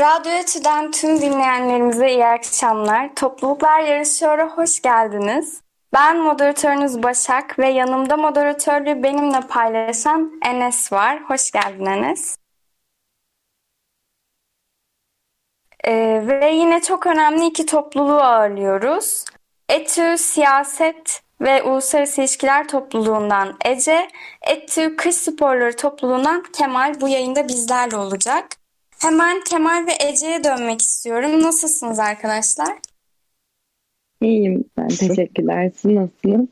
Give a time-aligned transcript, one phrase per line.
[0.00, 3.14] Radyo Etü'den tüm dinleyenlerimize iyi akşamlar.
[3.14, 5.60] Topluluklar Yarışıyor'a hoş geldiniz.
[5.92, 11.22] Ben moderatörünüz Başak ve yanımda moderatörlüğü benimle paylaşan Enes var.
[11.22, 12.36] Hoş geldin Enes.
[15.84, 19.24] Ee, ve yine çok önemli iki topluluğu ağırlıyoruz.
[19.68, 24.08] ETÜ Siyaset ve Uluslararası İlişkiler Topluluğundan Ece,
[24.42, 28.59] ETÜ Kış Sporları Topluluğundan Kemal bu yayında bizlerle olacak.
[29.02, 31.42] Hemen Kemal ve Ece'ye dönmek istiyorum.
[31.42, 32.78] Nasılsınız arkadaşlar?
[34.22, 34.88] İyiyim ben.
[34.88, 35.72] Teşekkürler.
[35.76, 36.48] Siz nasılsınız?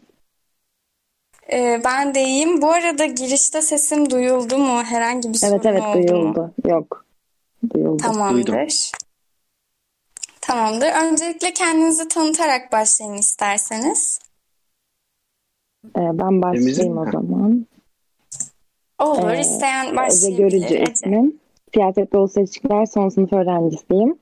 [1.52, 2.62] Ee, ben de iyiyim.
[2.62, 4.82] Bu arada girişte sesim duyuldu mu?
[4.84, 6.08] Herhangi bir Evet sorun evet oldu mu?
[6.08, 6.54] duyuldu.
[6.68, 7.04] Yok.
[7.74, 8.02] Duyuldu.
[8.02, 8.92] Tamamdır.
[10.40, 10.92] Tamamdır.
[11.04, 14.20] Öncelikle kendinizi tanıtarak başlayın isterseniz.
[15.86, 17.12] Ee, ben başlayayım o mi?
[17.12, 17.66] zaman.
[18.98, 19.30] Olur.
[19.30, 20.38] Ee, isteyen Ece başlayabilir.
[20.38, 20.92] Görücü Ece.
[20.92, 21.40] ismim.
[21.78, 24.18] Siyaset ve Uluslararası İlişkiler son sınıf öğrencisiyim.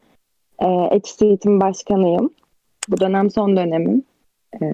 [0.90, 2.30] Etüt Eğitim Başkanıyım.
[2.88, 4.04] Bu dönem son dönemim.
[4.62, 4.72] Ee,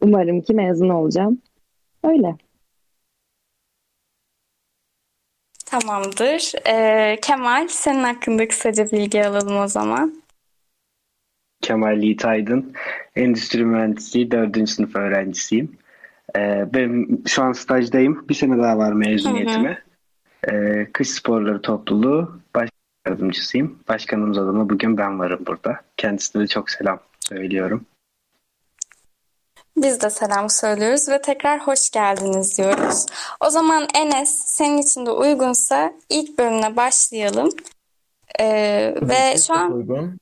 [0.00, 1.42] umarım ki mezun olacağım.
[2.04, 2.36] Öyle.
[5.66, 6.52] Tamamdır.
[6.68, 10.22] Ee, Kemal, senin hakkında kısaca bilgi alalım o zaman.
[11.62, 12.72] Kemal Yiğit Aydın.
[13.16, 14.68] Endüstri Mühendisliği 4.
[14.68, 15.78] sınıf öğrencisiyim.
[16.36, 18.28] Ee, ben şu an stajdayım.
[18.28, 19.82] Bir sene daha var mezuniyetime.
[20.50, 22.68] Ee, Kış Sporları Topluluğu baş
[23.06, 23.78] yardımcısıyım.
[23.88, 25.80] Başkanımız adına bugün ben varım burada.
[25.96, 27.86] Kendisine de çok selam söylüyorum.
[29.76, 33.06] Biz de selam söylüyoruz ve tekrar hoş geldiniz diyoruz.
[33.40, 37.48] O zaman Enes, senin için de uygunsa ilk bölümüne başlayalım.
[38.40, 40.18] Ee, ve şu an Uygun.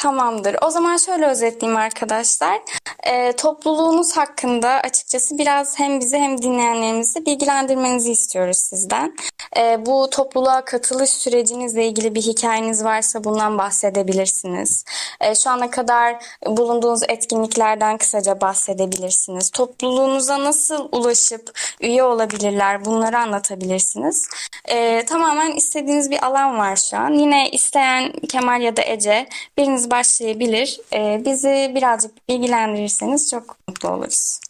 [0.00, 0.56] Tamamdır.
[0.62, 2.60] O zaman şöyle özetleyeyim arkadaşlar.
[3.06, 9.16] Ee, topluluğunuz hakkında açıkçası biraz hem bizi hem dinleyenlerimizi bilgilendirmenizi istiyoruz sizden.
[9.56, 14.84] Ee, bu topluluğa katılış sürecinizle ilgili bir hikayeniz varsa bundan bahsedebilirsiniz.
[15.20, 19.50] Ee, şu ana kadar bulunduğunuz etkinliklerden kısaca bahsedebilirsiniz.
[19.50, 24.28] Topluluğunuza nasıl ulaşıp üye olabilirler bunları anlatabilirsiniz.
[24.68, 27.12] Ee, tamamen istediğiniz bir alan var şu an.
[27.12, 29.28] Yine isteyen Kemal ya da Ece
[29.58, 30.80] biriniz başlayabilir.
[30.92, 34.40] Ee, bizi birazcık bilgilendirirseniz çok mutlu oluruz.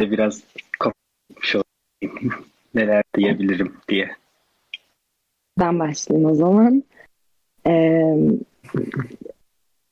[0.00, 0.42] Biraz
[0.80, 2.30] konuşmuş olayım.
[2.74, 4.10] Neler diyebilirim diye.
[5.58, 6.84] Ben başlayayım o zaman.
[7.66, 8.14] Ee,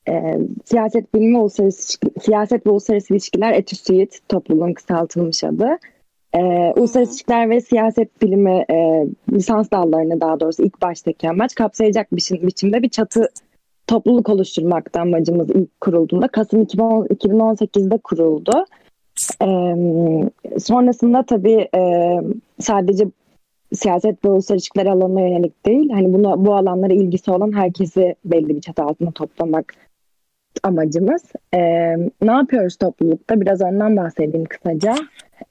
[0.09, 5.79] e, siyaset bilimi uluslararası siyaset ve uluslararası ilişkiler ETÜSİİD topluluğun kısaltılmış adı.
[6.35, 12.13] Ee, uluslararası ilişkiler ve siyaset bilimi e, lisans dallarını daha doğrusu ilk baştaki amaç kapsayacak
[12.13, 13.29] biçim, biçimde bir çatı
[13.87, 16.29] topluluk oluşturmakta amacımız ilk kurulduğunda.
[16.29, 18.65] Kasım 2010, 2018'de kuruldu.
[19.43, 22.13] Ee, sonrasında tabii e,
[22.61, 23.05] sadece
[23.75, 28.49] siyaset ve uluslararası ilişkiler alanına yönelik değil, hani buna bu alanlara ilgisi olan herkesi belli
[28.49, 29.75] bir çatı altında toplamak
[30.63, 31.23] amacımız.
[31.55, 33.41] Ee, ne yapıyoruz toplulukta?
[33.41, 34.95] Biraz ondan bahsedeyim kısaca.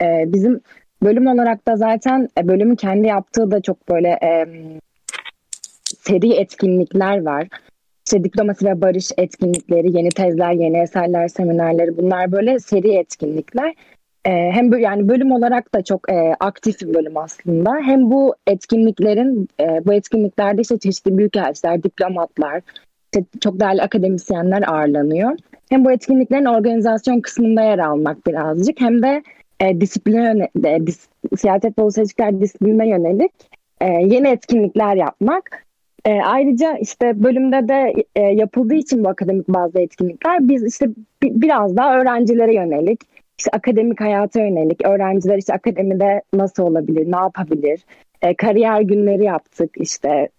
[0.01, 0.61] Ee, bizim
[1.03, 4.45] bölüm olarak da zaten e, bölümün kendi yaptığı da çok böyle e,
[5.99, 7.47] seri etkinlikler var.
[8.05, 13.73] İşte diplomasi ve barış etkinlikleri, yeni tezler, yeni eserler, seminerleri bunlar böyle seri etkinlikler.
[14.25, 17.71] Ee, hem böyle yani bölüm olarak da çok e, aktif bir bölüm aslında.
[17.83, 22.61] Hem bu etkinliklerin e, bu etkinliklerde işte çeşitli büyükelçiler, diplomatlar,
[23.13, 25.37] işte çok değerli akademisyenler ağırlanıyor.
[25.69, 29.23] Hem bu etkinliklerin organizasyon kısmında yer almak birazcık hem de
[29.61, 33.31] e, disipline e, dis- siyaset ve uluslararası disiplinine yönelik
[33.81, 35.65] e, yeni etkinlikler yapmak.
[36.05, 40.87] E, ayrıca işte bölümde de e, yapıldığı için bu akademik bazı etkinlikler biz işte
[41.23, 43.01] bi- biraz daha öğrencilere yönelik,
[43.39, 47.85] işte akademik hayata yönelik, öğrenciler işte akademide nasıl olabilir, ne yapabilir,
[48.21, 50.29] e, kariyer günleri yaptık işte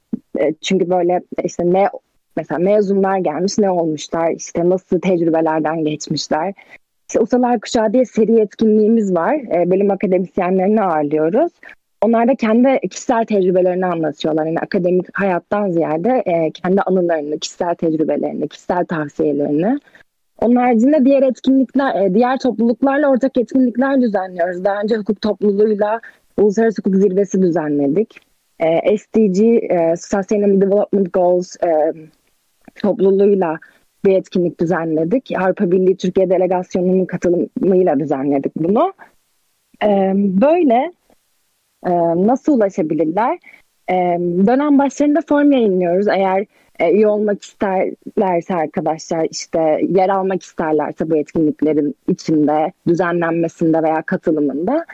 [0.41, 1.89] E, çünkü böyle işte ne
[2.37, 6.55] mesela mezunlar gelmiş ne olmuşlar, işte nasıl tecrübelerden geçmişler.
[7.21, 9.35] Ustalar Kuşağı diye seri etkinliğimiz var.
[9.35, 11.53] E, bölüm akademisyenlerini ağırlıyoruz.
[12.03, 14.47] Onlar da kendi kişisel tecrübelerini anlatıyorlar.
[14.47, 19.79] Yani akademik hayattan ziyade e, kendi anılarını, kişisel tecrübelerini, kişisel tavsiyelerini.
[20.39, 24.65] Onun haricinde diğer etkinlikler, e, diğer topluluklarla ortak etkinlikler düzenliyoruz.
[24.65, 26.01] Daha önce hukuk topluluğuyla
[26.37, 28.21] Uluslararası Hukuk Zirvesi düzenledik.
[28.61, 31.93] E, SDG, e, Sustainable Development Goals e,
[32.75, 33.59] topluluğuyla
[34.05, 35.31] bir etkinlik düzenledik.
[35.39, 38.93] Avrupa Birliği Türkiye Delegasyonu'nun katılımıyla düzenledik bunu.
[39.85, 40.93] E, böyle
[41.87, 41.91] e,
[42.27, 43.39] nasıl ulaşabilirler?
[43.91, 43.95] E,
[44.47, 46.09] dönem başlarında form yayınlıyoruz.
[46.09, 46.47] Eğer
[46.81, 54.87] e, üye olmak isterlerse arkadaşlar işte yer almak isterlerse bu etkinliklerin içinde, düzenlenmesinde veya katılımında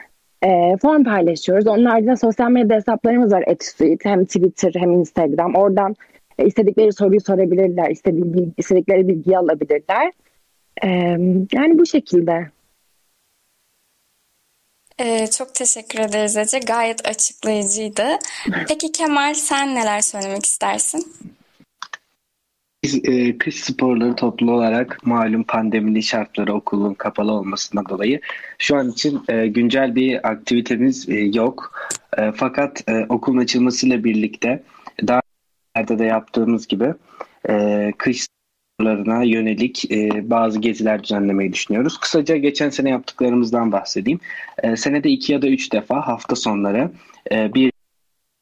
[0.42, 1.66] e, form paylaşıyoruz.
[1.66, 3.44] Onun haricinde sosyal medya hesaplarımız var.
[3.46, 5.54] Etüsuit, hem Twitter hem Instagram.
[5.54, 5.96] Oradan
[6.46, 10.12] istedikleri soruyu sorabilirler, istedikleri, istedikleri bilgiyi alabilirler.
[10.84, 10.88] E,
[11.52, 12.50] yani bu şekilde.
[15.00, 16.58] Ee, çok teşekkür ederiz Ece.
[16.58, 18.02] Gayet açıklayıcıydı.
[18.68, 21.12] Peki Kemal sen neler söylemek istersin?
[22.82, 28.20] Biz e, kış sporları toplu olarak malum pandemili şartları okulun kapalı olmasından dolayı
[28.58, 31.88] şu an için e, güncel bir aktivitemiz e, yok.
[32.18, 34.62] E, fakat e, okulun açılmasıyla birlikte
[35.82, 36.94] önce de yaptığımız gibi
[37.48, 38.26] e, kış
[38.80, 41.98] sporlarına yönelik e, bazı geziler düzenlemeyi düşünüyoruz.
[41.98, 44.20] Kısaca geçen sene yaptıklarımızdan bahsedeyim.
[44.62, 46.90] E, senede iki ya da üç defa hafta sonları
[47.32, 47.72] e, bir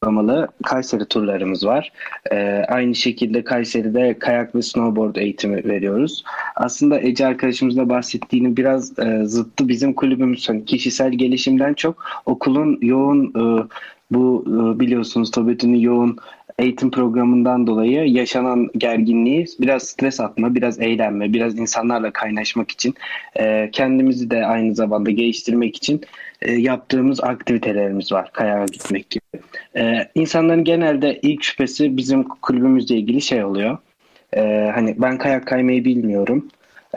[0.07, 1.91] uygulamalı Kayseri turlarımız var.
[2.31, 6.23] Ee, aynı şekilde Kayseri'de kayak ve snowboard eğitimi veriyoruz.
[6.55, 10.49] Aslında Ece arkadaşımızla bahsettiğini biraz e, zıttı bizim kulübümüz.
[10.49, 13.67] Hani kişisel gelişimden çok okulun yoğun e,
[14.11, 16.17] bu e, biliyorsunuz TOBİT'in yoğun
[16.59, 22.95] eğitim programından dolayı yaşanan gerginliği biraz stres atma, biraz eğlenme, biraz insanlarla kaynaşmak için
[23.35, 26.01] e, kendimizi de aynı zamanda geliştirmek için
[26.41, 28.31] e, yaptığımız aktivitelerimiz var.
[28.33, 29.43] Kayağa gitmek gibi.
[29.77, 33.77] E, insanların genelde ilk şüphesi bizim kulübümüzle ilgili şey oluyor.
[34.33, 36.47] E, hani ben kayak kaymayı bilmiyorum.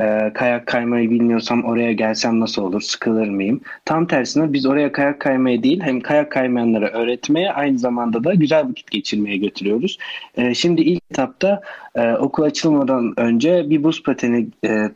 [0.01, 2.81] E, kayak kaymayı bilmiyorsam oraya gelsem nasıl olur?
[2.81, 3.61] Sıkılır mıyım?
[3.85, 8.69] Tam tersine biz oraya kayak kaymaya değil hem kayak kaymayanlara öğretmeye aynı zamanda da güzel
[8.69, 9.99] vakit geçirmeye götürüyoruz.
[10.37, 11.61] E, şimdi ilk etapta
[11.95, 14.91] e, okul açılmadan önce bir buz pateni e,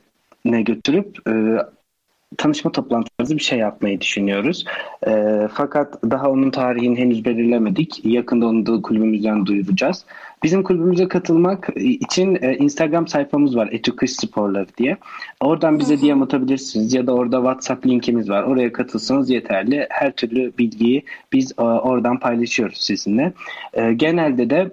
[0.45, 1.33] ne götürüp e,
[2.37, 4.65] tanışma toplantısı bir şey yapmayı düşünüyoruz.
[5.07, 8.05] E, fakat daha onun tarihini henüz belirlemedik.
[8.05, 10.05] Yakında onu da kulübümüzden duyuracağız.
[10.45, 13.69] Bizim kulübümüze katılmak için e, Instagram sayfamız var.
[13.73, 14.97] Etü Kış Sporları diye.
[15.41, 18.43] Oradan bize DM atabilirsiniz ya da orada WhatsApp linkimiz var.
[18.43, 19.87] Oraya katılsanız yeterli.
[19.91, 23.33] Her türlü bilgiyi biz e, oradan paylaşıyoruz sizinle.
[23.73, 24.71] E, genelde de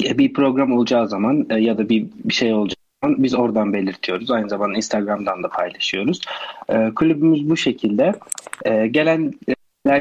[0.00, 4.30] bir program olacağı zaman e, ya da bir, bir şey olacağı biz oradan belirtiyoruz.
[4.30, 6.20] Aynı zamanda Instagram'dan da paylaşıyoruz.
[6.68, 8.12] E, kulübümüz bu şekilde.
[8.64, 9.55] E, gelenler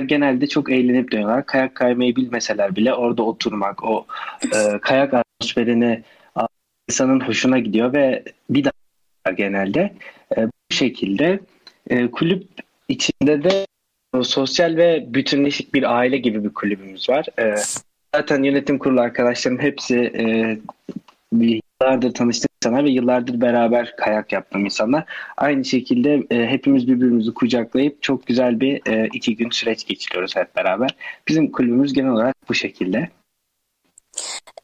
[0.07, 1.45] genelde çok eğlenip dönüyorlar.
[1.45, 4.05] Kayak kaymayı bilmeseler bile orada oturmak, o
[4.43, 6.03] e, kayak atmosferini
[6.89, 9.93] insanın hoşuna gidiyor ve bir daha genelde
[10.37, 11.39] e, bu şekilde
[11.89, 12.47] e, kulüp
[12.87, 13.65] içinde de
[14.23, 17.25] sosyal ve bütünleşik bir aile gibi bir kulübümüz var.
[17.39, 17.55] E,
[18.15, 20.57] zaten yönetim kurulu arkadaşlarım hepsi e,
[21.81, 25.05] yıllardır tanıştığım insanlar ve yıllardır beraber kayak yaptığım insanlar.
[25.37, 30.55] Aynı şekilde e, hepimiz birbirimizi kucaklayıp çok güzel bir e, iki gün süreç geçiriyoruz hep
[30.55, 30.95] beraber.
[31.27, 33.09] Bizim kulübümüz genel olarak bu şekilde.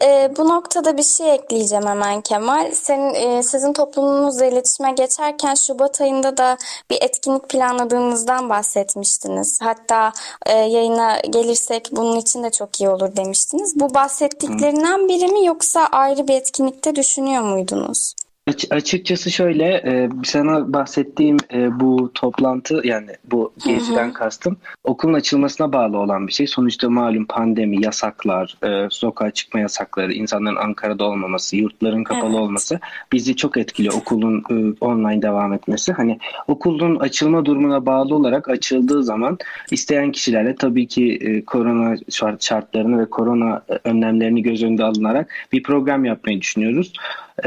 [0.03, 2.71] E, bu noktada bir şey ekleyeceğim hemen Kemal.
[2.71, 6.57] Senin, e, sizin toplumunuzla iletişime geçerken Şubat ayında da
[6.89, 9.61] bir etkinlik planladığınızdan bahsetmiştiniz.
[9.61, 10.11] Hatta
[10.45, 13.79] e, yayına gelirsek bunun için de çok iyi olur demiştiniz.
[13.79, 18.15] Bu bahsettiklerinden biri mi yoksa ayrı bir etkinlikte düşünüyor muydunuz?
[18.47, 24.13] Açıkçası şöyle e, sana bahsettiğim e, bu toplantı yani bu geziden hı hı.
[24.13, 26.47] kastım okulun açılmasına bağlı olan bir şey.
[26.47, 32.39] Sonuçta malum pandemi, yasaklar, e, sokağa çıkma yasakları, insanların Ankara'da olmaması, yurtların kapalı evet.
[32.39, 32.79] olması
[33.11, 33.93] bizi çok etkiliyor.
[33.93, 34.43] Okulun
[34.81, 35.93] online devam etmesi.
[35.93, 39.37] Hani okulun açılma durumuna bağlı olarak açıldığı zaman
[39.71, 41.95] isteyen kişilerle tabii ki korona
[42.39, 46.93] şartlarını ve korona önlemlerini göz önünde alınarak bir program yapmayı düşünüyoruz.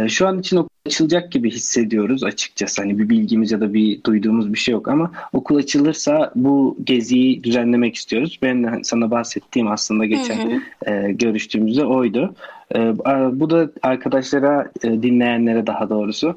[0.09, 2.83] Şu an için okul açılacak gibi hissediyoruz açıkçası.
[2.83, 7.45] Hani bir bilgimiz ya da bir duyduğumuz bir şey yok ama okul açılırsa bu geziyi
[7.45, 8.39] düzenlemek istiyoruz.
[8.43, 10.91] Ben de hani sana bahsettiğim aslında geçen hı hı.
[10.91, 12.35] E, görüştüğümüzde oydu.
[12.75, 12.79] E,
[13.41, 16.37] bu da arkadaşlara, e, dinleyenlere daha doğrusu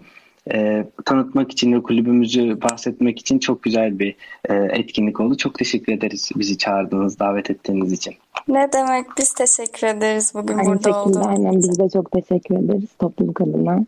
[0.54, 4.16] e, tanıtmak için ve kulübümüzü bahsetmek için çok güzel bir
[4.50, 5.38] e, etkinlik oldu.
[5.38, 8.16] Çok teşekkür ederiz bizi çağırdığınız, davet ettiğiniz için.
[8.48, 12.90] Ne demek biz teşekkür ederiz bugün Aynı burada olduğunuz Aynen biz de çok teşekkür ederiz
[13.00, 13.80] topluluk adına.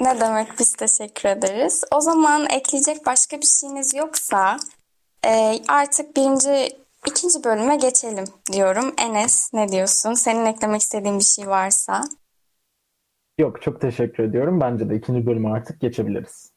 [0.00, 1.84] Ne demek biz teşekkür ederiz.
[1.94, 4.56] O zaman ekleyecek başka bir şeyiniz yoksa
[5.26, 6.68] e, artık birinci,
[7.06, 8.94] ikinci bölüme geçelim diyorum.
[8.98, 10.14] Enes ne diyorsun?
[10.14, 12.02] Senin eklemek istediğin bir şey varsa.
[13.38, 14.60] Yok çok teşekkür ediyorum.
[14.60, 16.52] Bence de ikinci bölüme artık geçebiliriz.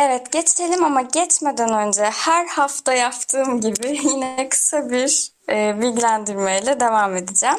[0.00, 7.16] Evet geçelim ama geçmeden önce her hafta yaptığım gibi yine kısa bir e, bilgilendirmeyle devam
[7.16, 7.58] edeceğim.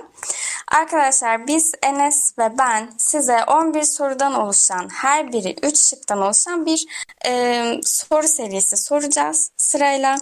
[0.72, 6.86] Arkadaşlar biz Enes ve ben size 11 sorudan oluşan her biri 3 şıktan oluşan bir
[7.28, 10.16] e, soru serisi soracağız sırayla.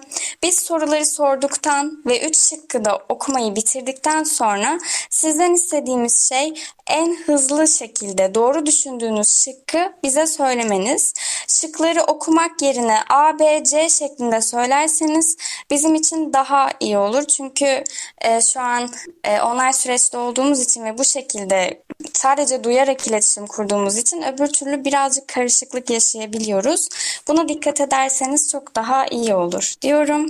[0.44, 4.80] Biz soruları sorduktan ve 3 şıkkı da okumayı bitirdikten sonra
[5.10, 6.54] sizden istediğimiz şey
[6.90, 11.14] en hızlı şekilde doğru düşündüğünüz şıkkı bize söylemeniz.
[11.48, 15.38] Şıkları okumak yerine A, B, C şeklinde söylerseniz
[15.72, 17.24] bizim için daha iyi olur.
[17.24, 17.84] Çünkü
[18.22, 18.90] e, şu an
[19.24, 24.86] e, online süreçte olduğumuz için ve bu şekilde sadece duyarak iletişim kurduğumuz için öbür türlü
[24.86, 26.90] birazcık karışıklık yaşayabiliyoruz.
[27.28, 30.30] Buna dikkat ederseniz çok daha iyi olur diyorum.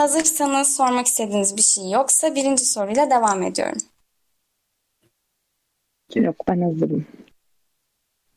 [0.00, 3.91] Hazırsanız sormak istediğiniz bir şey yoksa birinci soruyla devam ediyorum.
[6.14, 7.06] Yok ben hazırım.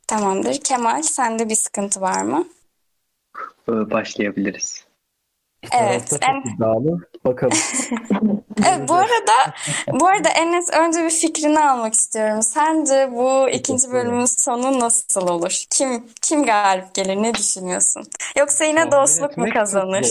[0.08, 0.60] Tamamdır.
[0.64, 2.48] Kemal, sende bir sıkıntı var mı?
[3.70, 4.86] Ee, Başlayabiliriz.
[5.74, 7.00] Evet, en- iddialı.
[7.26, 7.58] Bakalım.
[8.68, 9.54] Evet, bu arada
[10.00, 12.42] bu arada Enes önce bir fikrini almak istiyorum.
[12.42, 15.64] Sence bu ikinci bölümün sonu nasıl olur?
[15.70, 17.16] Kim kim galip gelir?
[17.16, 18.04] Ne düşünüyorsun?
[18.38, 20.06] Yoksa yine dostluk mu kazanır?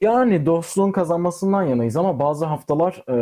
[0.00, 3.16] Yani dostluğun kazanmasından yanayız ama bazı haftalar e,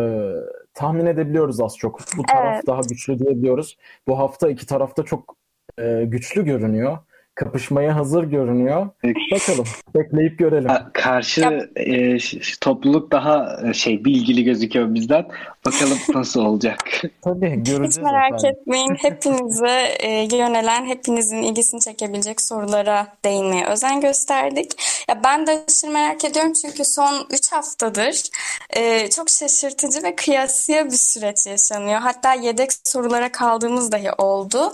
[0.74, 2.00] tahmin edebiliyoruz az çok.
[2.16, 2.66] Bu taraf Evet.
[2.66, 3.76] daha güçlü diyebiliyoruz.
[4.08, 5.36] Bu hafta iki tarafta çok
[5.78, 6.98] e, güçlü görünüyor.
[7.34, 8.88] Kapışmaya hazır görünüyor.
[9.02, 9.20] Peki.
[9.32, 9.64] Bakalım.
[9.94, 10.70] Bekleyip görelim.
[10.92, 12.16] Karşı e,
[12.60, 15.26] topluluk daha e, şey bilgili gözüküyor bizden.
[15.66, 16.78] Bakalım nasıl olacak.
[17.22, 18.56] Tabii Hiç göreceğiz merak efendim.
[18.60, 18.94] etmeyin.
[18.94, 24.72] Hepinize e, yönelen, hepinizin ilgisini çekebilecek sorulara değinmeye özen gösterdik.
[25.08, 28.22] Ya ben de aşırı merak ediyorum çünkü son 3 haftadır
[28.70, 32.00] e, çok şaşırtıcı ve kıyasıya bir süreç yaşanıyor.
[32.00, 34.72] Hatta yedek sorulara kaldığımız dahi oldu.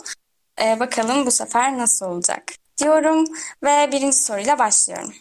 [0.65, 2.45] E, bakalım bu sefer nasıl olacak
[2.79, 3.25] diyorum
[3.65, 5.13] ve birinci soruyla başlıyorum.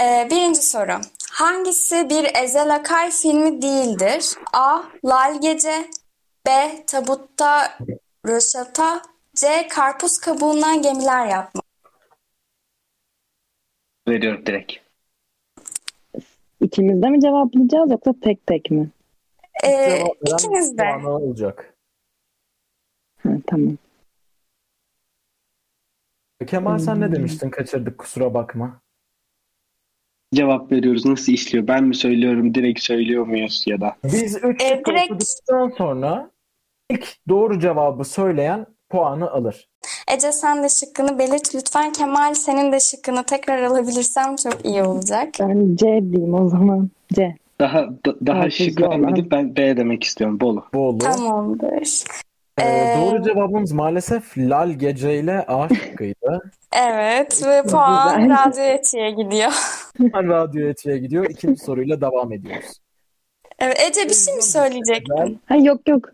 [0.00, 1.00] E, birinci soru.
[1.30, 4.34] Hangisi bir Ezel Akay filmi değildir?
[4.52, 4.82] A.
[5.04, 5.90] Lal Gece
[6.46, 6.82] B.
[6.86, 7.78] Tabutta
[8.26, 9.02] röşata
[9.34, 9.68] C.
[9.68, 11.62] Karpuz kabuğundan gemiler yapma.
[14.08, 14.72] Veriyorum direkt.
[16.60, 18.90] İkimiz de mi cevaplayacağız yoksa tek tek mi?
[19.64, 21.06] Ee, ikiniz de.
[21.06, 21.74] olacak.
[23.22, 23.76] Ha, tamam.
[26.46, 27.50] Kemal sen ne demiştin?
[27.50, 28.80] Kaçırdık kusura bakma.
[30.34, 31.06] Cevap veriyoruz.
[31.06, 31.66] Nasıl işliyor?
[31.66, 32.54] Ben mi söylüyorum?
[32.54, 33.96] Direkt söylüyor muyuz ya da?
[34.04, 35.24] Biz üç Ee, şık direkt-
[35.78, 36.30] sonra
[36.90, 39.68] ilk doğru cevabı söyleyen puanı alır.
[40.16, 41.92] Ece sen de şıkkını belirt lütfen.
[41.92, 45.28] Kemal senin de şıkkını tekrar alabilirsem çok iyi olacak.
[45.40, 46.90] Ben C diyeyim o zaman.
[47.14, 47.36] C.
[47.60, 48.90] Daha da- daha şık olan.
[48.90, 49.28] vermedim.
[49.30, 50.40] Ben B demek istiyorum.
[50.40, 50.64] Bolu.
[50.74, 50.98] Bolu.
[50.98, 52.04] Tamamdır.
[52.62, 56.50] Ee, doğru cevabımız maalesef Lal Gece ile A şıkkıydı.
[56.76, 58.30] Evet ve puan.
[58.30, 59.52] Radyo Eti'ye gidiyor.
[59.98, 61.26] Hemen Radyo Eti'ye gidiyor.
[61.30, 62.80] İkinci soruyla devam ediyoruz.
[63.58, 65.40] Evet, Ece bir şey mi söyleyecektin?
[65.46, 66.08] Ha yok yok.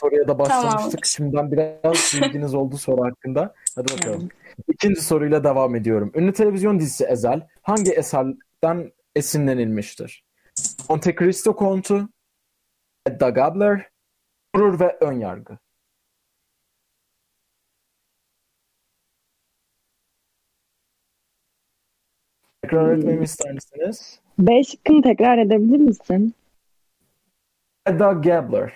[0.00, 0.64] Soruya da Tamam.
[0.64, 1.06] başlamıştık.
[1.06, 3.54] Şimdiden biraz bilginiz oldu soru hakkında.
[3.74, 4.28] Hadi bakalım.
[4.68, 6.12] İkinci soruyla devam ediyorum.
[6.14, 10.24] Ünlü televizyon dizisi Ezel hangi eserden esinlenilmiştir?
[10.88, 12.08] Monte Cristo Kontu,
[13.06, 13.86] Edda Gabler,
[14.56, 15.58] Gurur ve Önyargı.
[22.62, 24.20] Tekrar etmemi ister misiniz?
[24.38, 26.34] B şıkkını tekrar edebilir misin?
[27.86, 28.72] Edda Gabler.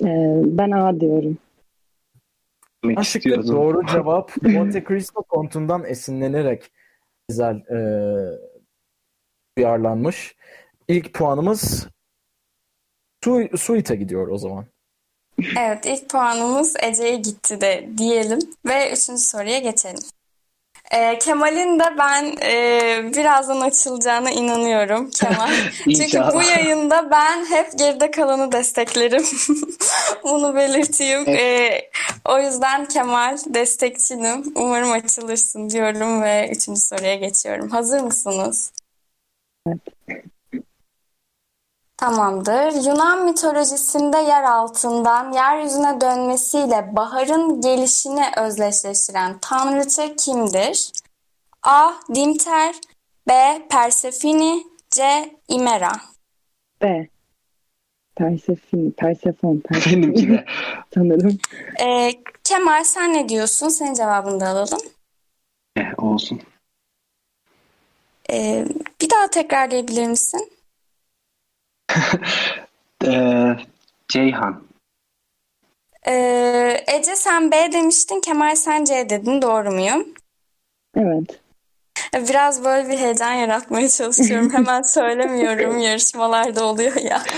[0.00, 1.38] Ee, ben A diyorum.
[3.00, 3.56] İstiyordum.
[3.56, 6.72] doğru cevap Monte Cristo kontundan esinlenerek
[7.28, 7.78] güzel e,
[9.58, 10.36] uyarlanmış.
[10.88, 11.86] İlk puanımız
[13.24, 14.64] Su Suite gidiyor o zaman.
[15.58, 20.02] Evet, ilk puanımız Ece'ye gitti de diyelim ve üçüncü soruya geçelim.
[20.90, 25.50] Ee, Kemal'in de ben e, birazdan açılacağına inanıyorum Kemal.
[25.84, 29.24] Çünkü bu yayında ben hep geride kalanı desteklerim.
[30.24, 31.28] Bunu belirteyim.
[31.28, 31.90] Ee,
[32.24, 34.52] o yüzden Kemal destekçinim.
[34.54, 37.70] Umarım açılırsın diyorum ve üçüncü soruya geçiyorum.
[37.70, 38.72] Hazır mısınız?
[42.02, 42.86] Tamamdır.
[42.86, 50.92] Yunan mitolojisinde yer altından yeryüzüne dönmesiyle baharın gelişini özdeşleştiren tanrıça kimdir?
[51.62, 51.92] A.
[52.14, 52.74] Dimter
[53.28, 53.62] B.
[53.70, 55.30] Persefoni C.
[55.48, 55.92] Imera
[56.82, 57.08] B.
[58.16, 58.90] Persefon.
[58.90, 59.60] Persefon.
[59.60, 60.02] Persefon.
[60.02, 60.44] Benimki de.
[60.94, 61.38] Sanırım.
[61.80, 62.10] Ee,
[62.44, 63.68] Kemal sen ne diyorsun?
[63.68, 64.80] Senin cevabını da alalım.
[65.76, 66.40] Eh, olsun.
[68.30, 68.66] Ee,
[69.00, 70.52] bir daha tekrarlayabilir misin?
[73.06, 73.56] Ee,
[74.08, 74.62] Ceyhan.
[76.06, 79.42] Ee, Ece sen B demiştin, Kemal sen C dedin.
[79.42, 80.14] Doğru muyum?
[80.96, 81.40] Evet.
[82.14, 84.52] Biraz böyle bir heyecan yaratmaya çalışıyorum.
[84.52, 85.78] Hemen söylemiyorum.
[85.78, 87.22] Yarışmalarda oluyor ya.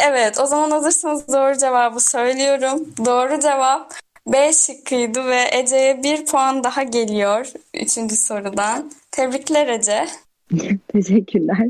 [0.00, 2.88] Evet, o zaman hazırsanız doğru cevabı söylüyorum.
[3.04, 3.94] Doğru cevap
[4.26, 8.92] B şıkkıydı ve Ece'ye bir puan daha geliyor üçüncü sorudan.
[9.10, 10.06] Tebrikler Ece.
[10.92, 11.68] Teşekkürler.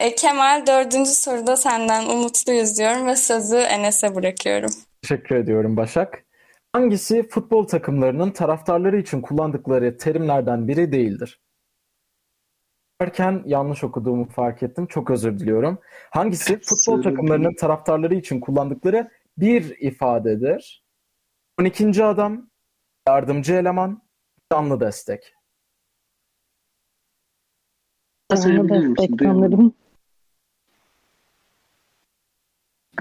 [0.00, 4.70] E, Kemal dördüncü soruda senden umutluyuz diyorum ve sözü Enes'e bırakıyorum.
[5.02, 6.24] Teşekkür ediyorum Başak.
[6.72, 11.40] Hangisi futbol takımlarının taraftarları için kullandıkları terimlerden biri değildir?
[13.00, 14.86] Derken yanlış okuduğumu fark ettim.
[14.86, 15.78] Çok özür diliyorum.
[16.10, 20.84] Hangisi futbol takımlarının taraftarları için kullandıkları bir ifadedir?
[21.60, 22.04] 12.
[22.04, 22.50] adam,
[23.08, 24.02] yardımcı eleman,
[24.52, 25.34] canlı destek.
[28.32, 29.74] Canlı destek sanırım.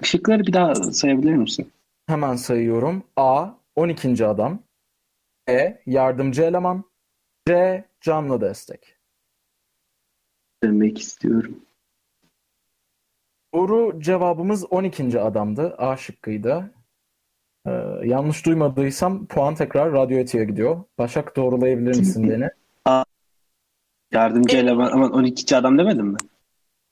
[0.03, 1.72] Şıkları bir daha sayabilir misin?
[2.07, 3.03] Hemen sayıyorum.
[3.15, 3.50] A.
[3.75, 4.25] 12.
[4.25, 4.60] adam.
[5.48, 5.81] B.
[5.86, 6.83] Yardımcı eleman.
[7.48, 7.83] C.
[8.01, 8.95] Canlı destek.
[10.63, 11.60] Demek istiyorum.
[13.53, 15.22] Doğru cevabımız 12.
[15.22, 15.75] adamdı.
[15.77, 16.72] A şıkkıydı.
[17.67, 17.72] Ee,
[18.03, 20.83] yanlış duymadıysam puan tekrar Radyo Eti'ye gidiyor.
[20.98, 22.50] Başak doğrulayabilir misin beni?
[24.12, 25.57] Yardımcı eleman aman 12.
[25.57, 26.17] adam demedim mi?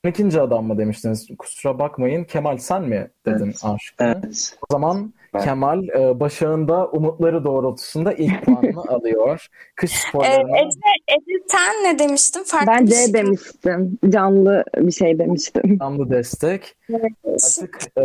[0.04, 0.40] 12.
[0.40, 1.28] adam mı demiştiniz?
[1.38, 2.24] Kusura bakmayın.
[2.24, 3.60] Kemal sen mi dedin Evet.
[3.64, 4.20] A şıkkını?
[4.24, 4.56] Evet.
[4.70, 9.46] O zaman Ben- Kemal e, Başak'ın da umutları doğrultusunda ilk puanını alıyor.
[9.76, 10.68] Kış sporlarına Ece,
[11.08, 12.42] Ece sen ne demiştin?
[12.44, 13.98] Farklı Ben C şey demiştim.
[14.08, 15.78] Canlı bir şey demiştim.
[15.78, 16.76] canlı destek.
[17.34, 18.02] Artık e,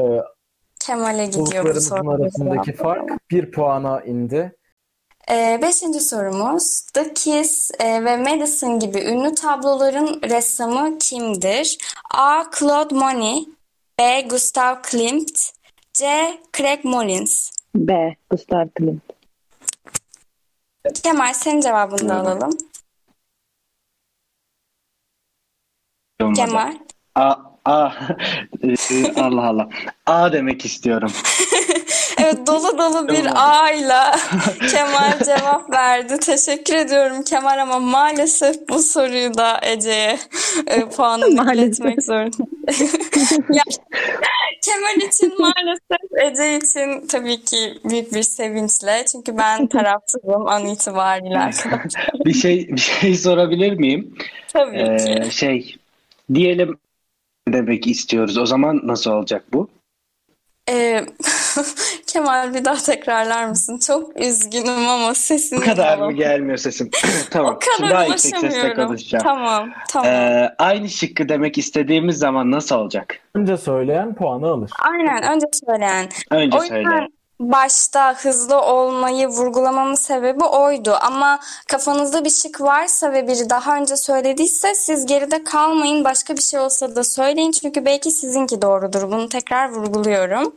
[0.80, 4.56] Kemal'e gidiyor bu bulutlarımızın arasındaki fark bir puana indi.
[5.32, 6.82] Ee, beşinci sorumuz.
[6.94, 11.78] The Kiss e, ve Madison gibi ünlü tabloların ressamı kimdir?
[12.14, 12.44] A.
[12.60, 13.48] Claude Monet
[14.00, 14.22] B.
[14.22, 15.40] Gustav Klimt
[15.94, 16.06] C.
[16.58, 18.16] Craig Mullins B.
[18.30, 19.02] Gustav Klimt.
[21.04, 22.58] Kemal senin cevabını da alalım.
[26.22, 26.36] Olmadı.
[26.36, 26.78] Kemal.
[27.16, 27.92] A, A,
[28.64, 29.70] Ee, Allah Allah.
[30.06, 31.12] A demek istiyorum.
[32.28, 33.34] Evet dolu dolu bir Olmadı.
[33.36, 34.02] A ile
[34.72, 36.20] Kemal cevap verdi.
[36.20, 40.20] Teşekkür ediyorum Kemal ama maalesef bu soruyu da Ece'ye
[40.68, 42.52] e, puanını iletmek zorundayım.
[44.62, 49.06] Kemal için maalesef Ece için tabii ki büyük bir sevinçle.
[49.12, 52.10] Çünkü ben tarafsızım an itibariyle arkadaşlar.
[52.26, 54.16] Bir şey bir şey sorabilir miyim?
[54.54, 55.36] Tabii Ee, ki.
[55.36, 55.76] şey
[56.34, 56.78] diyelim
[57.48, 58.38] demek istiyoruz.
[58.38, 59.70] O zaman nasıl olacak bu?
[60.70, 61.06] Ee,
[62.08, 63.78] Kemal bir daha tekrarlar mısın?
[63.88, 66.90] Çok üzgünüm ama sesini Bu kadar mı gelmiyor sesim?
[67.32, 67.56] tamam.
[67.56, 69.24] O Şimdi kadar daha yüksek sesle konuşacağım.
[69.24, 70.12] Tamam, tamam.
[70.12, 73.20] Ee, aynı şıkkı demek istediğimiz zaman nasıl olacak?
[73.34, 74.72] Önce söyleyen puanı alır.
[74.80, 76.10] Aynen önce söyleyen.
[76.32, 77.08] Önce O yüzden söyle.
[77.40, 80.98] Başta hızlı olmayı vurgulamamın sebebi oydu.
[81.02, 86.04] Ama kafanızda bir şık varsa ve biri daha önce söylediyse siz geride kalmayın.
[86.04, 87.52] Başka bir şey olsa da söyleyin.
[87.52, 89.12] Çünkü belki sizinki doğrudur.
[89.12, 90.56] Bunu tekrar vurguluyorum.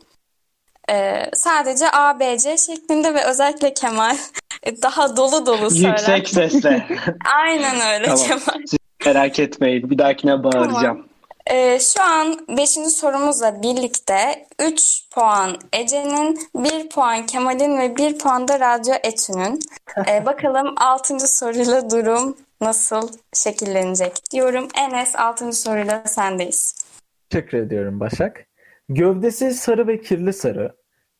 [0.89, 4.17] Ee, sadece A, B, C şeklinde ve özellikle Kemal
[4.81, 5.89] daha dolu dolu söyler.
[5.89, 6.87] Yüksek sesle.
[7.43, 8.27] Aynen öyle Tamam.
[8.27, 8.61] Kemal.
[9.05, 9.89] Merak etmeyin.
[9.89, 11.10] Bir dahakine bağıracağım.
[11.49, 12.69] Ee, şu an 5.
[12.69, 19.59] sorumuzla birlikte 3 puan Ece'nin, 1 puan Kemal'in ve 1 puan da Radyo Etü'nün.
[20.07, 21.19] Ee, bakalım 6.
[21.19, 24.67] soruyla durum nasıl şekillenecek diyorum.
[24.77, 25.53] Enes 6.
[25.53, 26.85] soruyla sendeyiz.
[27.29, 28.47] Teşekkür ediyorum Başak.
[28.89, 30.75] Gövdesi sarı ve kirli sarı,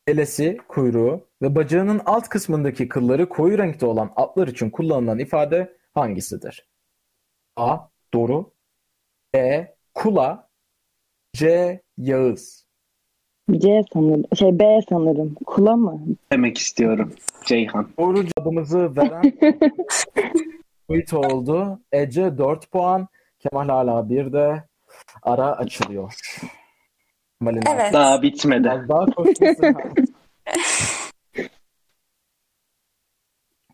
[0.08, 6.66] belesi, kuyruğu ve bacağının alt kısmındaki kılları koyu renkte olan atlar için kullanılan ifade hangisidir?
[7.56, 7.78] A.
[8.14, 8.52] Doru
[9.34, 9.74] B.
[9.94, 10.48] Kula
[11.34, 11.80] C.
[11.98, 12.66] Yağız
[13.58, 14.24] C sanırım.
[14.38, 15.34] Şey B sanırım.
[15.46, 16.00] Kula mı?
[16.32, 17.12] Demek istiyorum.
[17.44, 17.88] Ceyhan.
[17.98, 19.22] Doğru cevabımızı veren
[20.86, 21.80] Sweet oldu.
[21.92, 23.08] Ece 4 puan.
[23.38, 24.64] Kemal hala bir de
[25.22, 26.14] ara açılıyor.
[27.40, 27.92] Kemal'in Evet.
[27.92, 28.64] Daha bitmedi.
[28.64, 30.04] biraz daha koşması lazım.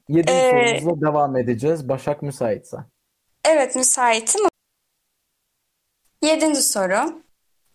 [0.09, 1.89] Yedinci Ee, sorumuza devam edeceğiz.
[1.89, 2.77] Başak müsaitse.
[3.45, 4.41] Evet müsaitim.
[6.29, 7.23] Yedinci soru.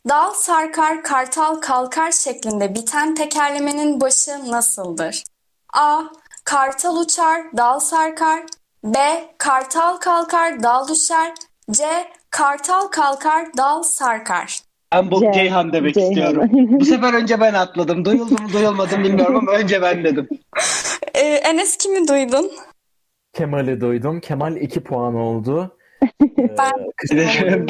[0.09, 5.23] Dal sarkar, kartal kalkar şeklinde biten tekerlemenin başı nasıldır?
[5.73, 6.01] A.
[6.45, 8.43] Kartal uçar, dal sarkar.
[8.83, 8.97] B.
[9.37, 11.33] Kartal kalkar, dal düşer.
[11.71, 11.83] C.
[12.29, 14.59] Kartal kalkar, dal sarkar.
[14.93, 15.31] Ben bu C.
[15.33, 16.11] Ceyhan demek Ceyhan.
[16.11, 16.49] istiyorum.
[16.79, 18.05] Bu sefer önce ben atladım.
[18.05, 20.27] Duyuldu mu duyulmadı mı bilmiyorum ama önce ben dedim.
[21.13, 22.51] Ee, Enes kimi duydun?
[23.33, 24.19] Kemal'i duydum.
[24.19, 25.77] Kemal 2 puan oldu.
[26.37, 27.65] Ben- Ee,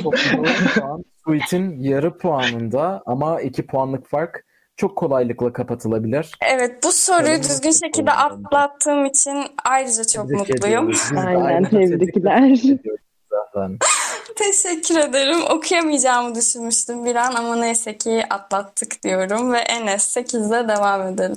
[1.24, 4.46] Sweet'in yarı puanında ama 2 puanlık fark
[4.78, 6.32] çok kolaylıkla kapatılabilir.
[6.56, 10.92] Evet, bu soruyu Kemal'in düzgün şekilde atlattığım için ayrıca çok Tebrik mutluyum.
[11.18, 12.60] Aynen, tebrik tebrikler.
[14.36, 15.38] Teşekkür ederim.
[15.50, 21.36] Okuyamayacağımı düşünmüştüm bir an ama neyse ki atlattık diyorum ve Enes 8'de devam edelim.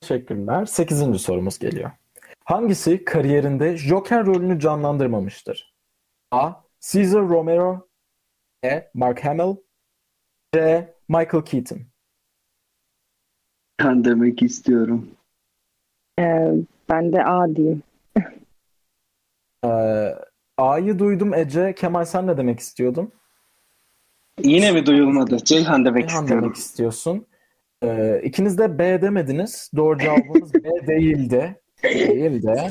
[0.00, 0.66] Teşekkürler.
[0.66, 1.90] Sekizinci sorumuz geliyor.
[2.44, 5.71] Hangisi kariyerinde Joker rolünü canlandırmamıştır?
[6.32, 6.52] A.
[6.80, 7.88] Cesar Romero
[8.62, 8.90] B.
[8.94, 9.56] Mark Hamill
[10.54, 10.94] C.
[11.08, 11.78] Michael Keaton
[13.80, 15.08] Ben demek istiyorum.
[16.18, 16.52] Ee,
[16.90, 17.82] ben de A diyeyim.
[19.64, 20.14] Ee,
[20.56, 21.74] A'yı duydum Ece.
[21.74, 23.12] Kemal sen ne demek istiyordun?
[24.42, 25.36] Yine mi duyulmadı?
[25.44, 26.44] Ceyhan demek Reyhan istiyorum.
[26.44, 27.26] demek istiyorsun.
[27.82, 29.70] Ee, ikiniz de B demediniz.
[29.76, 31.60] Doğru cevabımız B değildi.
[31.84, 32.68] Değildi.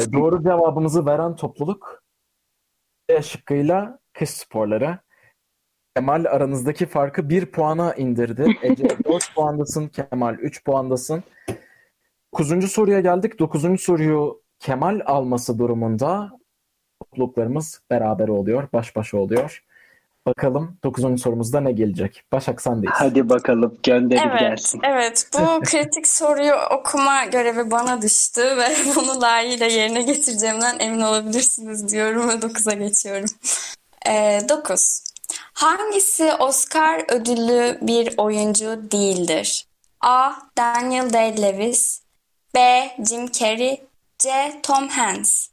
[0.00, 2.03] Ee, doğru cevabımızı veren topluluk
[3.08, 4.98] B şıkkıyla kış sporları.
[5.96, 8.58] Kemal aranızdaki farkı bir puana indirdi.
[8.62, 11.22] Ece 4 puandasın, Kemal 3 puandasın.
[12.38, 12.72] 9.
[12.72, 13.38] soruya geldik.
[13.38, 13.80] 9.
[13.80, 16.30] soruyu Kemal alması durumunda
[17.00, 19.64] topluluklarımız beraber oluyor, baş başa oluyor.
[20.26, 21.22] Bakalım 9.
[21.22, 22.22] sorumuzda ne gelecek?
[22.32, 22.94] Başak sendeyiz.
[22.98, 24.80] Hadi bakalım gönderin Evet, gelsin.
[24.84, 25.28] evet.
[25.34, 32.28] Bu kritik soruyu okuma görevi bana düştü ve bunu layığıyla yerine getireceğimden emin olabilirsiniz diyorum
[32.28, 33.30] ve 9'a geçiyorum.
[34.48, 35.04] 9.
[35.52, 39.66] Hangisi Oscar ödüllü bir oyuncu değildir?
[40.00, 40.32] A.
[40.58, 42.00] Daniel Day-Lewis
[42.54, 42.90] B.
[43.08, 43.82] Jim Carrey
[44.18, 44.30] C.
[44.62, 45.48] Tom Hanks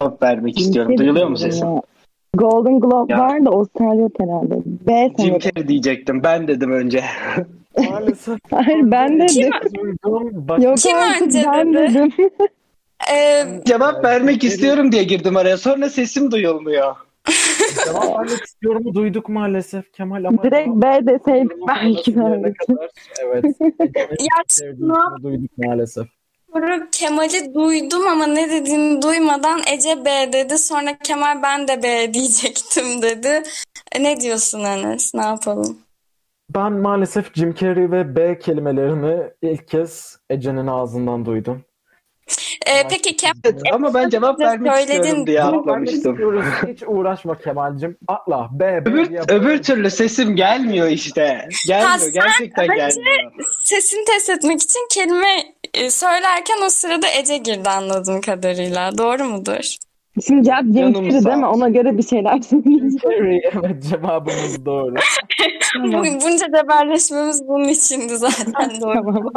[0.00, 0.98] Cevap vermek istiyorum.
[0.98, 1.68] Duyuluyor mu sesim?
[2.36, 3.18] Golden Globe Ya.
[3.18, 4.54] var da Oscar yok herhalde.
[4.86, 5.38] B Jim.
[5.38, 6.22] Carrey diyecektim.
[6.22, 7.04] Ben dedim önce.
[7.90, 8.38] Maalesef.
[8.50, 9.50] Hayır ben dedim.
[9.74, 10.30] Duydum.
[10.48, 11.94] Başka- Yok Kim artık önce ben dedi?
[11.94, 12.30] dedim.
[13.12, 15.56] Ee, Cevap vermek istiyorum diye girdim araya.
[15.56, 16.94] Sonra sesim duyulmuyor.
[17.86, 22.52] Cevap vermek istiyorumu duyduk maalesef Kemal ama Direkt B deseydik belki de.
[23.24, 23.44] Evet.
[24.20, 26.06] Ya duyduk maalesef.
[26.52, 30.58] Soru Kemal'i duydum ama ne dediğini duymadan Ece B dedi.
[30.58, 33.42] Sonra Kemal ben de B diyecektim dedi.
[33.92, 35.14] E, Ne diyorsun Enes?
[35.14, 35.78] Ne yapalım?
[36.54, 41.64] Ben maalesef Jim Carrey ve B kelimelerini ilk kez Ece'nin ağzından duydum.
[42.66, 44.94] E, peki Kemal Evet, ama ben cevap vermek söyledin.
[44.94, 46.16] istiyorum diye atlamıştım.
[46.68, 47.96] Hiç uğraşma Kemal'cim.
[48.08, 48.48] Atla.
[48.52, 51.48] B, B Öbür, öbür türlü sesim gelmiyor işte.
[51.66, 51.98] Gelmiyor.
[51.98, 53.32] sen Gerçekten gelmiyor.
[53.64, 55.36] sesini test etmek için kelime
[55.74, 58.98] e, söylerken o sırada Ece girdi anladığım kadarıyla.
[58.98, 59.76] Doğru mudur?
[60.26, 60.60] Şimdi cevap
[61.22, 61.46] sağ değil mi?
[61.46, 63.00] Ona göre bir şeyler söyleyeceğim.
[63.64, 64.94] Evet cevabımız doğru.
[65.84, 68.70] Bu, bunca cebelleşmemiz bunun içindi zaten.
[68.80, 69.30] Doğru.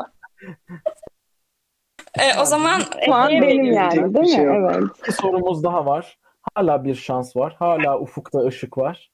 [2.20, 4.30] E, o zaman Puan benim yani değil mi?
[4.30, 4.72] şey yok.
[4.72, 4.84] Evet.
[5.08, 6.18] Bir sorumuz daha var.
[6.56, 7.56] Hala bir şans var.
[7.60, 9.10] Hala ufukta ışık var.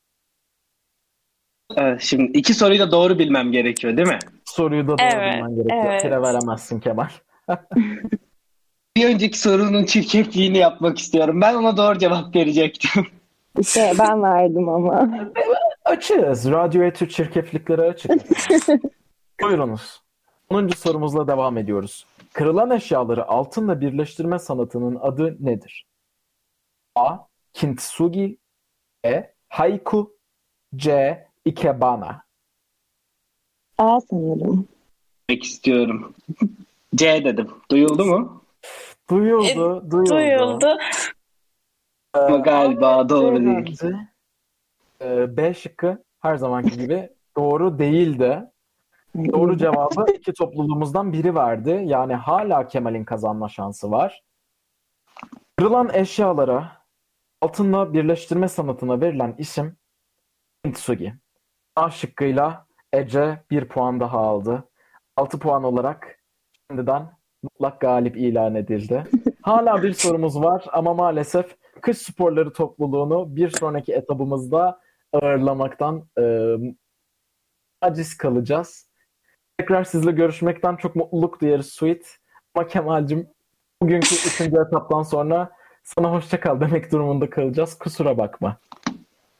[1.75, 4.19] Evet, şimdi iki soruyu da doğru bilmem gerekiyor değil mi?
[4.45, 5.85] Soruyu da doğru Evet, bilmen gerekiyor.
[5.85, 6.01] evet.
[6.01, 7.07] Tire veremezsin Kemal.
[8.97, 11.41] Bir önceki sorunun çirkefliğini yapmak istiyorum.
[11.41, 13.07] Ben ona doğru cevap verecektim.
[13.59, 15.09] İşte ben verdim ama.
[15.85, 16.51] Açığız.
[16.51, 18.12] Radyoetü çirkefliklere açık.
[19.41, 20.01] Buyurunuz.
[20.49, 20.67] 10.
[20.67, 22.05] sorumuzla devam ediyoruz.
[22.39, 25.86] Kırılan eşyaları altınla birleştirme sanatının adı nedir?
[26.95, 27.17] A.
[27.54, 28.38] Kintsugi
[29.04, 29.34] B.
[29.49, 30.17] Haiku
[30.75, 31.28] C.
[31.45, 32.23] Ikebana
[33.78, 34.67] A sanırım.
[35.30, 36.13] Demek istiyorum.
[36.95, 37.49] C dedim.
[37.71, 38.43] Duyuldu mu?
[39.10, 40.10] Duyuldu, duyuldu.
[40.10, 40.78] Duyuldu.
[42.13, 43.78] Ama galiba doğru değil.
[43.82, 43.95] Bence,
[45.02, 48.43] e, B şıkkı her zamanki gibi doğru değildi.
[49.15, 51.82] Doğru cevabı iki topluluğumuzdan biri verdi.
[51.86, 54.24] Yani hala Kemal'in kazanma şansı var.
[55.58, 56.72] Kırılan eşyalara
[57.41, 59.78] altınla birleştirme sanatına verilen isim
[60.65, 61.13] Kintsugi.
[61.76, 64.63] A şıkkıyla Ece bir puan daha aldı.
[65.15, 66.19] 6 puan olarak
[66.72, 67.12] şimdiden
[67.43, 69.04] mutlak galip ilan edildi.
[69.41, 74.80] Hala bir sorumuz var ama maalesef kış sporları topluluğunu bir sonraki etabımızda
[75.13, 76.56] ağırlamaktan e,
[77.82, 78.88] aciz kalacağız.
[79.60, 82.06] Tekrar sizle görüşmekten çok mutluluk duyarız Sweet.
[82.56, 83.28] Ama Kemal'cim
[83.82, 85.50] bugünkü üçüncü etaptan sonra
[85.84, 87.78] sana hoşça kal demek durumunda kalacağız.
[87.78, 88.58] Kusura bakma.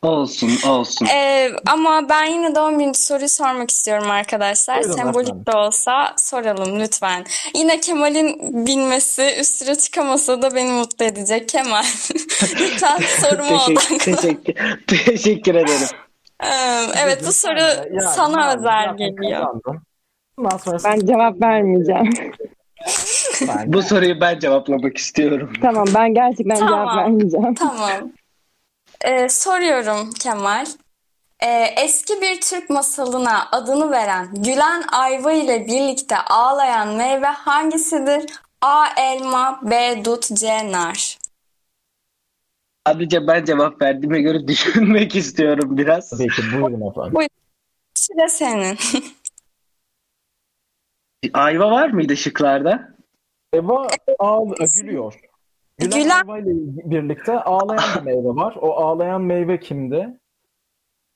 [0.02, 1.06] Olsun, olsun.
[1.06, 2.94] Ee, ama ben yine de 11.
[2.94, 4.78] soruyu sormak istiyorum arkadaşlar.
[4.80, 5.46] Buyurun Sembolik efendim.
[5.54, 7.26] de olsa soralım lütfen.
[7.56, 11.50] Yine Kemal'in bilmesi üstüne çıkamasa da beni mutlu edecek.
[11.50, 11.84] Kemal,
[12.60, 13.98] lütfen soruma Teşekkür, odaklan.
[13.98, 14.56] teşekkür,
[14.88, 15.88] teşekkür ederim.
[16.44, 16.48] Ee,
[17.04, 19.42] evet bu soru Yani, sana yani özel geliyor.
[19.42, 19.88] kazandın.
[20.39, 22.13] Sonrası Ben cevap vermeyeceğim.
[23.65, 25.54] Bu soruyu ben cevaplamak istiyorum.
[25.62, 26.73] Tamam ben gerçekten Tamam.
[26.73, 27.56] cevap vermeyeceğim.
[27.56, 28.12] Tamam.
[29.06, 30.65] Ee, soruyorum Kemal.
[31.43, 38.25] Ee, eski bir Türk masalına adını veren Gülen Ayva ile birlikte ağlayan meyve hangisidir?
[38.62, 38.86] A.
[38.97, 40.06] Elma B.
[40.06, 40.71] Dut C.
[40.71, 41.17] Nar
[42.88, 46.10] Sadece ben cevap verdiğime göre düşünmek istiyorum biraz.
[46.10, 47.28] Tabii ki buyurun efendim.
[47.95, 48.78] Süre senin.
[51.34, 52.90] Ayva var mıydı şıklarda?
[53.54, 53.88] Eva
[54.20, 54.40] ağ
[54.76, 55.20] gülüyor.
[55.78, 56.50] Gülen Gülen- Ayva ile
[56.92, 58.56] birlikte ağlayan bir meyve var.
[58.62, 60.10] O ağlayan meyve kimdi?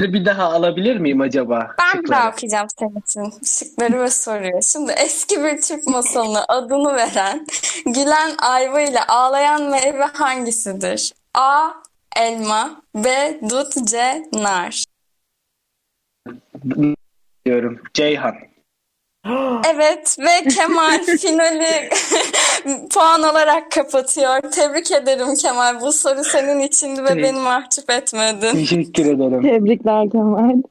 [0.01, 2.29] Bir daha alabilir miyim acaba Ben de şıkları?
[2.31, 4.59] okuyacağım senin için şıkları ve soruyu.
[4.61, 7.45] Şimdi eski bir Türk masalına adını veren
[7.85, 11.13] Gülen Ayva ile ağlayan meyve hangisidir?
[11.33, 11.69] A.
[12.17, 13.39] Elma B.
[13.49, 14.23] Dut C.
[14.33, 14.83] Nar
[17.45, 17.81] diyorum.
[17.93, 18.35] Ceyhan.
[19.73, 21.89] Evet ve Kemal finali
[22.93, 24.51] puan alarak kapatıyor.
[24.51, 25.81] Tebrik ederim Kemal.
[25.81, 28.51] Bu soru senin içindi ve beni mahcup etmedin.
[28.51, 29.41] Teşekkür ederim.
[29.41, 30.61] Tebrikler Kemal.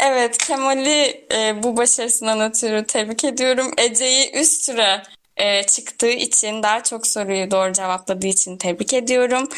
[0.00, 3.66] Evet, Kemal'i e, bu başarısından ötürü tebrik ediyorum.
[3.78, 5.02] Ece'yi üst tura
[5.40, 9.48] e, çıktığı için, daha çok soruyu doğru cevapladığı için tebrik ediyorum.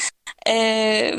[0.46, 0.54] E,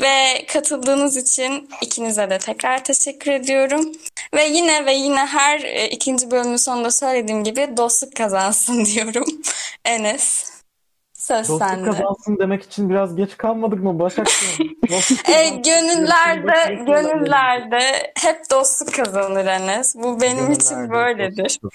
[0.02, 3.92] ve katıldığınız için ikinize de tekrar teşekkür ediyorum.
[4.34, 9.24] Ve yine ve yine her e, ikinci bölümün sonunda söylediğim gibi dostluk kazansın diyorum.
[9.84, 10.50] Enes,
[11.14, 11.90] söz Dostluk sende.
[11.90, 13.98] kazansın demek için biraz geç kalmadık mı?
[14.90, 19.94] Dostluk E, gönüllerde, gönüllerde hep dostluk kazanır Enes.
[19.96, 21.44] Bu benim için böyledir.
[21.44, 21.72] dostluk.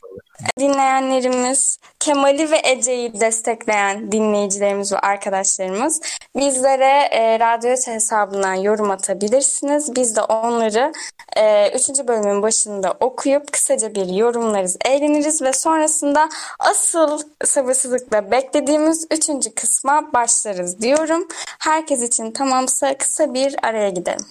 [0.60, 6.02] Dinleyenlerimiz, Kemal'i ve Ece'yi destekleyen dinleyicilerimiz ve arkadaşlarımız
[6.36, 9.96] bizlere e, Radyo hesabından yorum atabilirsiniz.
[9.96, 10.94] Biz de onları
[11.38, 11.90] e, 3.
[12.08, 19.56] bölümün başında okuyup kısaca bir yorumlarız, eğleniriz ve sonrasında asıl sabırsızlıkla beklediğimiz 3.
[19.56, 21.28] kısma başlarız diyorum.
[21.60, 24.26] Herkes için tamamsa kısa bir araya gidelim.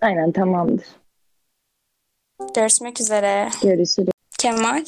[0.00, 0.86] Aynen tamamdır.
[2.54, 3.48] Görüşmek üzere.
[3.62, 4.19] Görüşürüz.
[4.40, 4.84] Kemal.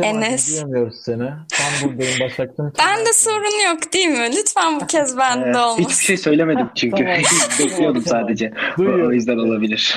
[0.00, 0.52] Kemal'cim, Enes.
[0.52, 1.24] duyamıyoruz seni.
[1.60, 2.72] Ben buradayım Başak'cığım.
[2.78, 4.30] Ben de sorun yok değil mi?
[4.36, 5.82] Lütfen bu kez bende Ee, olmasın.
[5.82, 6.96] hiçbir şey söylemedim çünkü.
[7.04, 7.16] Tamam.
[7.58, 8.22] Bekliyordum Tamam.
[8.22, 8.54] sadece.
[8.74, 9.08] O, Duyuyorum.
[9.08, 9.96] o yüzden olabilir.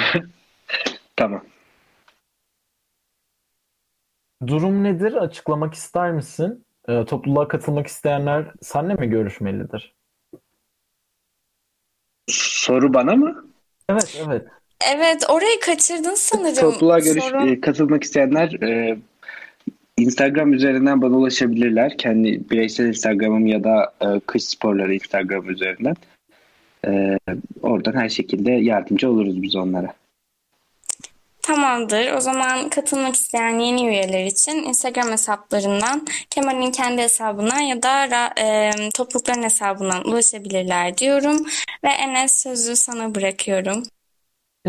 [1.16, 1.44] Tamam.
[4.48, 5.14] Durum nedir?
[5.14, 6.66] Açıklamak ister misin?
[6.90, 9.96] Ee, topluluğa katılmak isteyenler seninle mi görüşmelidir?
[12.30, 13.46] Soru bana mı?
[13.90, 14.48] Evet, evet.
[14.96, 16.56] Evet, orayı kaçırdın sanırım.
[16.56, 18.98] Topluluğa görüş, Sorun- e, katılmak isteyenler e,
[19.98, 21.98] Instagram üzerinden bana ulaşabilirler.
[21.98, 25.96] Kendi bireysel Instagram'ım ya da e, kış sporları Instagram üzerinden.
[26.88, 27.18] E,
[27.62, 29.94] oradan her şekilde yardımcı oluruz biz onlara.
[31.42, 32.14] Tamamdır.
[32.14, 38.72] O zaman katılmak isteyen yeni üyeler için Instagram hesaplarından, Kemal'in kendi hesabından ya da e,
[38.96, 41.46] toplulukların hesabından ulaşabilirler diyorum.
[41.84, 43.84] Ve Enes sözü sana bırakıyorum.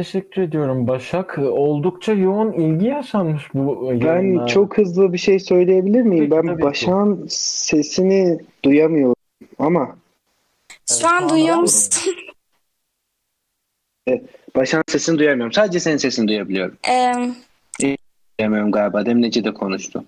[0.00, 1.38] Teşekkür ediyorum Başak.
[1.38, 4.46] Oldukça yoğun ilgi yaşanmış bu Ben yayınla.
[4.46, 6.30] çok hızlı bir şey söyleyebilir miyim?
[6.30, 6.61] Tabii, Ben.
[6.61, 9.14] Başak'ın sesini duyamıyorum
[9.59, 9.96] ama
[10.88, 12.12] Şu Evet, an şu an duyuyor musun?
[14.56, 15.52] Başak'ın sesini duyamıyorum.
[15.52, 16.76] Sadece senin sesini duyabiliyorum.
[18.38, 19.06] Duyamıyorum galiba.
[19.06, 20.04] Demleci de konuştu.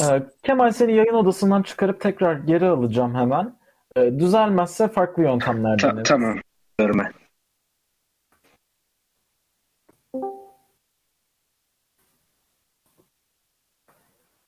[0.00, 3.56] Ee, Kemal seni yayın odasından çıkarıp tekrar geri alacağım hemen.
[3.96, 6.08] Ee, düzelmezse farklı yöntemler Ta- deneriz.
[6.08, 6.38] tamam.
[6.80, 7.12] Ben.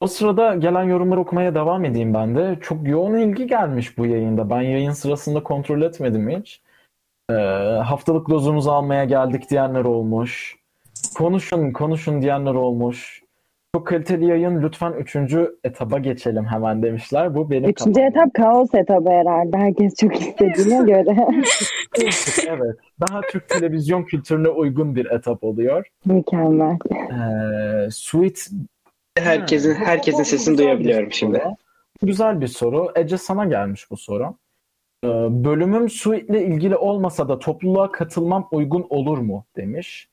[0.07, 2.59] O sırada gelen yorumları okumaya devam edeyim ben de.
[2.61, 4.51] Çok yoğun ilgi gelmiş bu yayında.
[4.51, 6.61] Ben yayın sırasında kontrol etmedim hiç.
[7.31, 7.35] Ee,
[7.85, 10.57] haftalık dozumuzu almaya geldik diyenler olmuş.
[11.19, 13.23] Konuşun, konuşun diyenler olmuş.
[13.75, 14.62] Çok kaliteli yayın.
[14.62, 17.35] Lütfen üçüncü etaba geçelim hemen demişler.
[17.35, 18.21] Bu benim Üçüncü kafamda.
[18.21, 19.57] etap kaos etabı herhalde.
[19.57, 21.16] Herkes çok istediğine göre.
[22.49, 22.77] Evet.
[23.09, 25.87] Daha Türk televizyon kültürüne uygun bir etap oluyor.
[26.05, 26.79] Mükemmel.
[26.92, 28.49] Ee, Sweet
[29.17, 31.43] Herkesin herkesin sesini duyabiliyorum şimdi.
[32.03, 32.93] Güzel bir soru.
[32.97, 34.35] Ece sana gelmiş bu soru.
[35.05, 35.09] Ee,
[35.45, 40.09] bölümüm Suite'le ilgili olmasa da topluluğa katılmam uygun olur mu demiş.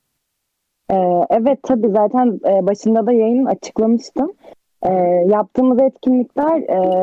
[0.91, 0.95] Ee,
[1.29, 4.33] evet tabii zaten e, başında da yayın açıklamıştım.
[4.85, 4.93] Ee,
[5.27, 6.99] yaptığımız etkinlikler e,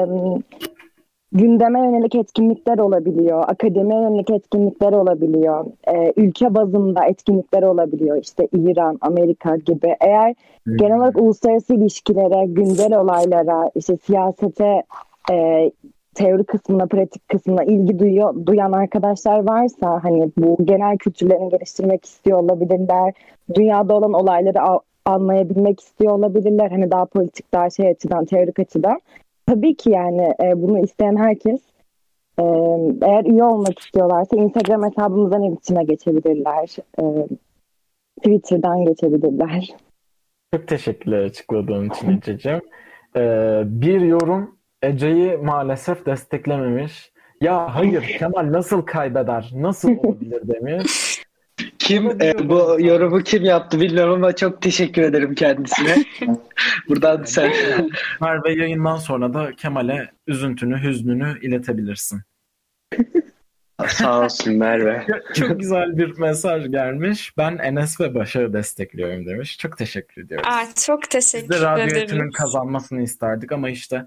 [1.33, 8.17] gündeme yönelik etkinlikler olabiliyor, akademiye yönelik etkinlikler olabiliyor, e, ülke bazında etkinlikler olabiliyor.
[8.23, 9.97] İşte İran, Amerika gibi.
[10.01, 10.35] Eğer
[10.77, 14.83] genel olarak uluslararası ilişkilere, güncel olaylara, işte siyasete,
[15.33, 15.71] e,
[16.15, 22.39] teori kısmına, pratik kısmına ilgi duyuyor, duyan arkadaşlar varsa hani bu genel kültürlerini geliştirmek istiyor
[22.39, 23.15] olabilirler.
[23.55, 24.59] Dünyada olan olayları
[25.05, 26.71] anlayabilmek istiyor olabilirler.
[26.71, 29.01] Hani daha politik, daha şey açıdan, teorik açıdan.
[29.51, 31.61] Tabii ki yani e, bunu isteyen herkes
[32.39, 32.43] Ee,
[33.03, 36.77] eğer üye olmak istiyorlarsa Instagram hesabımızdan iletişime geçebilirler.
[37.01, 37.27] Ee,
[38.19, 39.69] Twitter'dan geçebilirler.
[40.55, 42.61] Çok teşekkürler açıkladığın için Ececiğim.
[43.17, 47.13] Ee, bir yorum Ece'yi maalesef desteklememiş.
[47.41, 49.51] Ya hayır Kemal nasıl kaybeder?
[49.55, 51.10] Nasıl olabilir demiş.
[51.79, 56.05] Kim e, bu yorumu kim yaptı bilmiyorum ama çok teşekkür ederim kendisine.
[56.89, 57.53] Buradan sen
[58.21, 62.23] Merve yayından sonra da Kemal'e üzüntünü, hüznünü iletebilirsin.
[63.89, 65.07] sağ olsun Merve.
[65.35, 67.37] Çok güzel bir mesaj gelmiş.
[67.39, 69.59] Ben Enes ve Başak'ı destekliyorum demiş.
[69.59, 70.47] Çok teşekkür ediyoruz.
[70.51, 71.97] Aa, çok Biz teşekkür de radyo ederim.
[71.97, 74.07] eğitiminin kazanmasını isterdik ama işte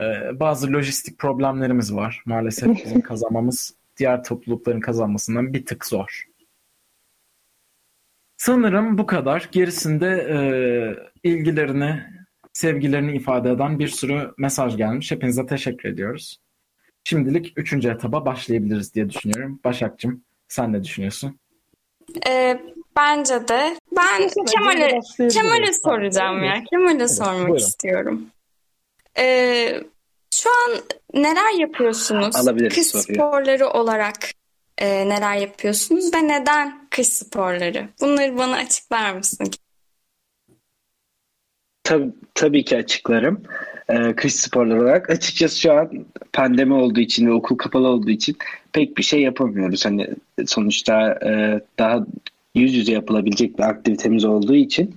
[0.00, 0.04] e,
[0.40, 2.22] bazı lojistik problemlerimiz var.
[2.26, 6.24] Maalesef bizim kazanmamız diğer toplulukların kazanmasından bir tık zor.
[8.40, 9.48] Sanırım bu kadar.
[9.52, 10.38] Gerisinde e,
[11.28, 12.02] ilgilerini,
[12.52, 15.10] sevgilerini ifade eden bir sürü mesaj gelmiş.
[15.10, 16.40] Hepinize teşekkür ediyoruz.
[17.04, 19.60] Şimdilik üçüncü etaba başlayabiliriz diye düşünüyorum.
[19.64, 21.38] Başakcığım sen ne düşünüyorsun?
[22.28, 22.60] Ee,
[22.96, 23.76] bence de.
[23.96, 25.00] Ben Kemal'e.
[25.28, 26.64] Kemal'e soracağım ya.
[26.70, 27.56] Kemal'e sormak buyurun.
[27.56, 28.26] istiyorum.
[29.18, 29.82] Ee,
[30.34, 30.80] şu an
[31.14, 32.36] neler yapıyorsunuz?
[32.36, 33.14] Alabiliriz Kış soruyu.
[33.14, 34.16] sporları olarak
[34.80, 37.88] e, neler yapıyorsunuz ve neden kış sporları?
[38.00, 39.50] Bunları bana açıklar mısın?
[41.84, 43.42] Tabii, tabii ki açıklarım.
[43.88, 45.10] Ee, kış sporları olarak.
[45.10, 48.36] Açıkçası şu an pandemi olduğu için ve okul kapalı olduğu için
[48.72, 49.84] pek bir şey yapamıyoruz.
[49.84, 50.08] Hani
[50.46, 52.06] sonuçta e, daha
[52.54, 54.94] yüz yüze yapılabilecek bir aktivitemiz olduğu için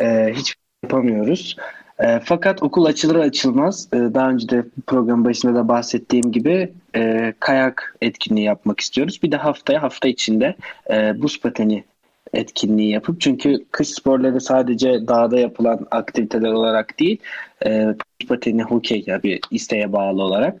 [0.00, 1.56] e, hiç yapamıyoruz.
[2.00, 7.34] E, fakat okul açılır açılmaz e, daha önce de program başında da bahsettiğim gibi e,
[7.40, 9.20] kayak etkinliği yapmak istiyoruz.
[9.22, 10.56] Bir de haftaya hafta içinde
[10.90, 11.84] e, buz pateni
[12.32, 17.18] etkinliği yapıp çünkü kış sporları sadece dağda yapılan aktiviteler olarak değil
[17.66, 17.94] e,
[18.28, 20.60] pateni, hokey ya bir isteğe bağlı olarak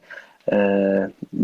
[0.52, 0.56] e,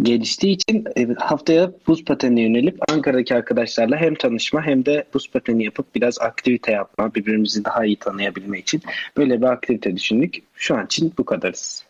[0.02, 5.64] geliştiği için e, haftaya buz patenine yönelip Ankara'daki arkadaşlarla hem tanışma hem de buz pateni
[5.64, 8.82] yapıp biraz aktivite yapma, birbirimizi daha iyi tanıyabilme için
[9.16, 10.35] böyle bir aktivite düşündük.
[10.54, 11.85] Şu an için bu kadarız.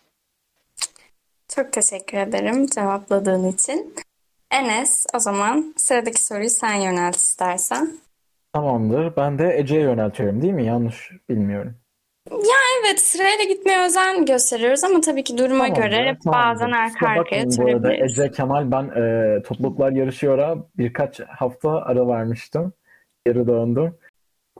[1.48, 3.94] Çok teşekkür ederim cevapladığın için.
[4.50, 7.98] Enes, o zaman sıradaki soruyu sen yönelt istersen.
[8.52, 9.16] Tamamdır.
[9.16, 10.66] Ben de Ece'ye yöneltiyorum değil mi?
[10.66, 11.74] Yanlış bilmiyorum.
[12.80, 16.32] Evet, sırayla gitmeye özen gösteriyoruz ama tabii ki duruma Tamamdır, göre tamamdır.
[16.32, 18.18] bazen arka arkaya sorabiliriz.
[18.18, 22.72] Ece Kemal ben e, topluluklar yarışıyor'a birkaç hafta ara vermiştim.
[23.26, 23.94] Geri döndüm.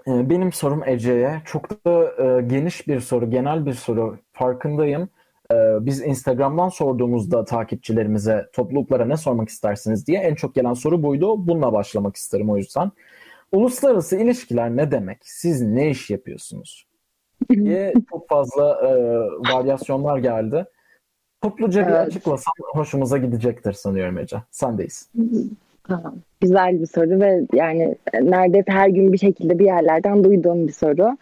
[0.07, 1.43] E, benim sorum Ece'ye.
[1.45, 4.19] Çok da e, geniş bir soru, genel bir soru.
[4.33, 5.09] Farkındayım.
[5.53, 11.47] E, biz Instagram'dan sorduğumuzda takipçilerimize topluluklara ne sormak istersiniz diye en çok gelen soru buydu.
[11.47, 12.91] Bununla başlamak isterim o yüzden.
[13.53, 15.19] Uluslararası ilişkiler ne demek?
[15.23, 16.86] Siz ne iş yapıyorsunuz?
[17.51, 18.91] Diye çok fazla e,
[19.53, 20.65] varyasyonlar geldi.
[21.43, 22.07] Topluca bir Evet.
[22.07, 24.37] açıklasam hoşumuza gidecektir sanıyorum Ece.
[24.51, 25.11] Sendeyiz.
[25.89, 26.15] Tamam.
[26.41, 31.17] Güzel bir soru ve yani neredeyse her gün bir şekilde bir yerlerden duyduğum bir soru.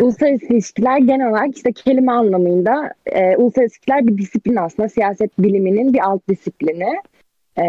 [0.00, 5.92] Uluslararası ilişkiler genel olarak işte kelime anlamında e, uluslararası ilişkiler bir disiplin aslında siyaset biliminin
[5.92, 7.00] bir alt disiplini.
[7.58, 7.64] E,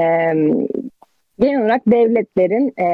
[1.39, 2.87] genel olarak devletlerin e,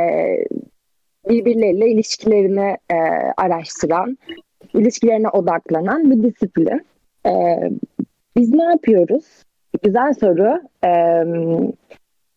[1.30, 2.96] birbirleriyle ilişkilerini e,
[3.38, 4.18] araştıran,
[4.74, 6.86] ilişkilerine odaklanan bir disiplin.
[7.26, 7.32] E,
[8.38, 9.26] biz ne yapıyoruz?
[9.84, 10.62] Güzel soru.
[10.86, 10.92] E,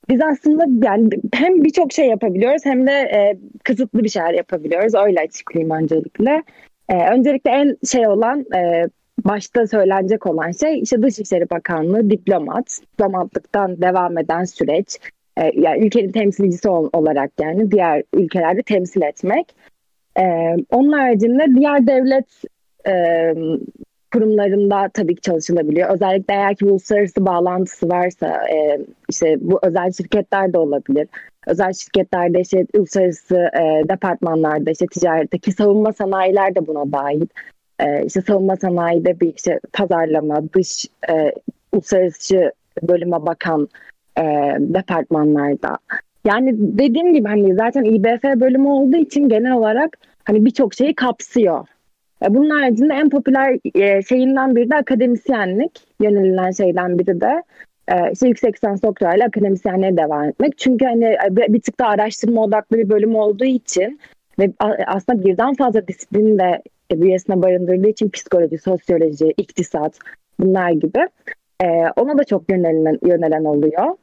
[0.08, 4.94] biz aslında yani hem birçok şey yapabiliyoruz hem de e, kısıtlı bir şeyler yapabiliyoruz.
[4.94, 6.42] Öyle açıklayayım öncelikle.
[6.88, 8.88] E, öncelikle en şey olan e,
[9.24, 14.98] başta söylenecek olan şey işte Dışişleri Bakanlığı diplomat, diplomatlıktan devam eden süreç.
[15.36, 19.54] E, yani ülkenin temsilcisi ol- olarak yani diğer ülkelerde temsil etmek.
[20.18, 20.22] E,
[20.70, 22.26] onun haricinde diğer devlet
[22.86, 22.94] e,
[24.12, 25.90] kurumlarında tabii ki çalışılabiliyor.
[25.90, 31.08] Özellikle eğer ki uluslararası bağlantısı varsa e, işte bu özel şirketler de olabilir.
[31.46, 37.26] Özel şirketlerde işte uluslararası e, departmanlarda işte ticaretteki savunma sanayiler de buna dahil.
[37.78, 41.32] E, işte savunma sanayide bir işte pazarlama, dış e,
[41.72, 43.68] uluslararası bölüme bakan
[44.18, 44.22] e,
[44.58, 45.78] departmanlarda.
[46.24, 51.66] Yani dediğim gibi hani zaten İBF bölümü olduğu için genel olarak hani birçok şeyi kapsıyor.
[52.24, 55.80] E, Bunun haricinde en popüler e, şeyinden biri de akademisyenlik.
[56.00, 57.42] Yönelilen şeyden biri de
[57.88, 60.58] e, işte yüksek lisans doktorayla akademisyenliğe devam etmek.
[60.58, 64.00] Çünkü hani bir tık da araştırma odaklı bir bölüm olduğu için
[64.38, 64.52] ve
[64.86, 69.98] aslında birden fazla disiplini de bünyesine barındırdığı için psikoloji, sosyoloji, iktisat
[70.40, 71.08] bunlar gibi
[71.96, 73.96] ona da çok yönelen, yönelen oluyor.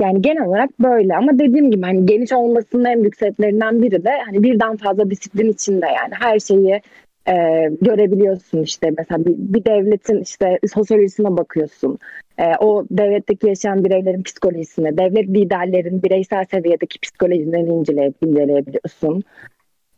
[0.00, 4.10] Yani genel olarak böyle ama dediğim gibi hani geniş olmasının en büyük sebeplerinden biri de
[4.26, 6.80] hani birden fazla disiplin içinde yani her şeyi
[7.28, 7.34] e,
[7.80, 11.98] görebiliyorsun işte mesela bir, bir devletin işte sosyolojisine bakıyorsun
[12.38, 19.22] e, o devletteki yaşayan bireylerin psikolojisini, devlet liderlerin bireysel seviyedeki psikolojilerini incele, inceleyebiliyorsun.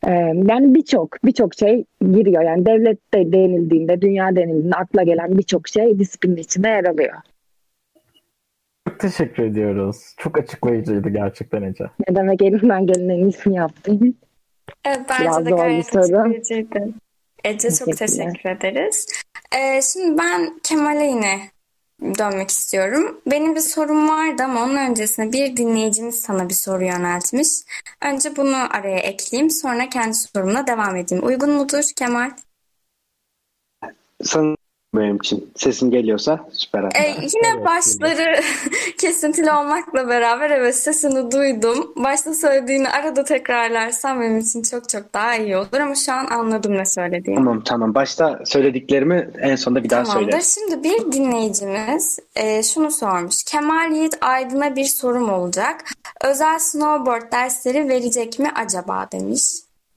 [0.07, 0.12] E,
[0.49, 2.43] yani birçok birçok şey giriyor.
[2.43, 7.14] Yani devlet de denildiğinde, dünya denildiğinde akla gelen birçok şey disiplinin içinde yer alıyor.
[8.89, 10.14] Çok teşekkür ediyoruz.
[10.18, 11.84] Çok açıklayıcıydı gerçekten Ece.
[12.09, 14.14] Ne demek elimden gelen en iyisini yaptım.
[14.84, 16.89] Evet bence Biraz de gayet açıklayıcıydı.
[17.45, 19.07] Ece çok teşekkür ederiz.
[19.57, 21.41] Ee, şimdi ben Kemal'e yine
[22.18, 23.20] dönmek istiyorum.
[23.26, 27.49] Benim bir sorum vardı ama onun öncesinde bir dinleyicimiz sana bir soru yöneltmiş.
[28.03, 31.26] Önce bunu araya ekleyeyim, sonra kendi sorumla devam edeyim.
[31.26, 32.30] Uygun mudur Kemal?
[34.22, 34.57] Sanırım
[34.97, 35.51] benim için.
[35.57, 36.82] Sesim geliyorsa süper.
[36.84, 38.40] Ee, yine Evet, başları
[38.99, 41.92] kesintili olmakla beraber evet sesini duydum.
[41.97, 46.78] Başta söylediğini arada tekrarlarsam benim için çok çok daha iyi olur ama şu an anladım
[46.78, 47.34] ne söylediğini.
[47.36, 47.94] Tamam tamam.
[47.94, 50.30] Başta söylediklerimi en sonunda bir daha Tamamdır.
[50.30, 50.44] söyle.
[50.44, 53.44] Şimdi bir dinleyicimiz e, şunu sormuş.
[53.44, 55.84] Kemal Yiğit Aydın'a bir sorum olacak.
[56.24, 59.42] Özel snowboard dersleri verecek mi acaba demiş.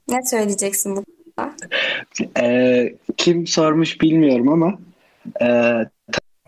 [0.08, 1.04] Ne söyleyeceksin bu
[1.38, 1.54] konuda?
[2.42, 4.74] Ee, kim sormuş bilmiyorum ama
[5.42, 5.48] e,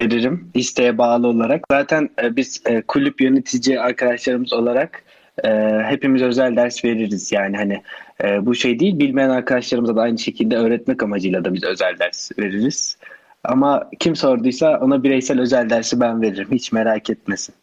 [0.02, 1.66] veririm isteğe bağlı olarak.
[1.72, 5.04] Zaten e, biz e, kulüp yönetici arkadaşlarımız olarak
[5.44, 5.50] e,
[5.86, 7.32] hepimiz özel ders veririz.
[7.32, 7.82] Yani hani
[8.24, 12.32] e, bu şey değil bilmeyen arkadaşlarımıza da aynı şekilde öğretmek amacıyla da biz özel ders
[12.40, 12.98] veririz.
[13.44, 16.48] Ama kim sorduysa ona bireysel özel dersi ben veririm.
[16.52, 17.56] Hiç merak etmesin.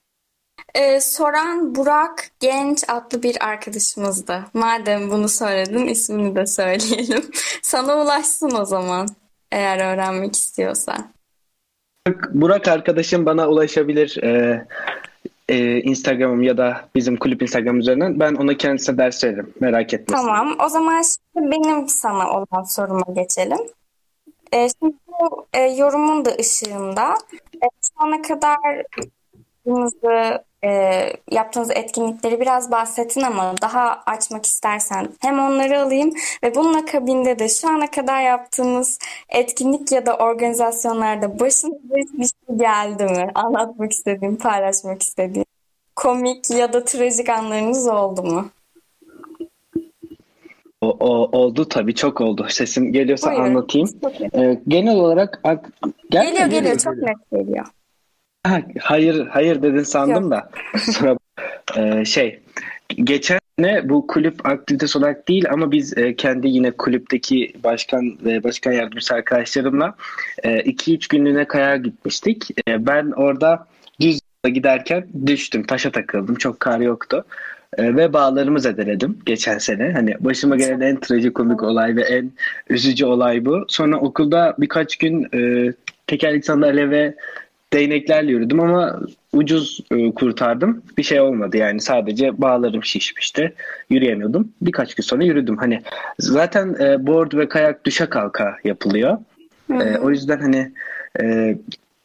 [0.75, 4.45] E, soran Burak Genç adlı bir arkadaşımızdı.
[4.55, 7.23] Madem bunu söyledin ismini de söyleyelim.
[7.63, 9.09] Sana ulaşsın o zaman
[9.53, 11.11] eğer öğrenmek istiyorsan.
[12.31, 14.67] Burak arkadaşım bana ulaşabilir e,
[15.49, 18.21] e, Instagram'ım ya da bizim kulüp Instagram üzerinden.
[18.21, 19.55] Ben ona kendisine ders veririm.
[19.61, 20.27] Merak etmesin.
[20.27, 20.57] Tamam.
[20.65, 23.59] O zaman şimdi benim sana olan soruma geçelim.
[24.53, 27.15] E, şimdi bu e, yorumun da ışığında
[27.55, 28.59] e, şu ana kadar
[29.69, 30.69] yaptığınızı, e,
[31.31, 37.49] yaptığınız etkinlikleri biraz bahsettin ama daha açmak istersen hem onları alayım ve bunun akabinde de
[37.49, 38.99] şu ana kadar yaptığınız
[39.29, 43.31] etkinlik ya da organizasyonlarda başınıza hiçbir şey geldi mi?
[43.35, 45.45] Anlatmak istediğim, paylaşmak istediğim.
[45.97, 48.49] Komik ya da trajik anlarınız oldu mu?
[50.81, 52.47] O, o- oldu tabii çok oldu.
[52.51, 53.45] Sesim geliyorsa Buyurun.
[53.45, 53.89] anlatayım.
[54.03, 54.31] Çok iyi.
[54.35, 55.71] E, genel olarak ak-
[56.11, 57.67] Gelmiyor, Geliyor geliyor geliyor, çok net geliyor.
[58.43, 60.51] Ha, hayır hayır dedin sandım da.
[60.79, 61.19] Sonra
[61.77, 62.41] e, şey
[62.97, 68.45] geçen sene bu kulüp aktivitesi olarak değil ama biz e, kendi yine kulüpteki başkan ve
[68.45, 69.95] başkan yardımcısı arkadaşlarımla
[70.45, 72.51] 2-3 günlüğüne kayağa gitmiştik.
[72.69, 73.67] E, ben orada
[74.01, 75.67] düz giderken düştüm.
[75.67, 76.35] Taşa takıldım.
[76.35, 77.25] Çok kar yoktu.
[77.77, 79.93] E, ve bağlarımı zedeledim geçen sene.
[79.93, 82.33] Hani başıma gelen en trajikomik olay ve en
[82.69, 83.65] üzücü olay bu.
[83.69, 85.73] Sonra okulda birkaç gün e,
[86.07, 87.15] tekerlekli sandalye ve
[87.73, 89.01] değneklerle yürüdüm ama
[89.33, 90.83] ucuz e, kurtardım.
[90.99, 93.55] Bir şey olmadı yani sadece bağlarım şişmişti.
[93.91, 94.53] Yürüyemiyordum.
[94.63, 95.57] Birkaç gün sonra yürüdüm.
[95.57, 95.83] Hani
[96.19, 99.19] zaten e, board ve kayak düşe kalka yapılıyor.
[99.71, 100.73] E, o yüzden hani
[101.21, 101.57] e,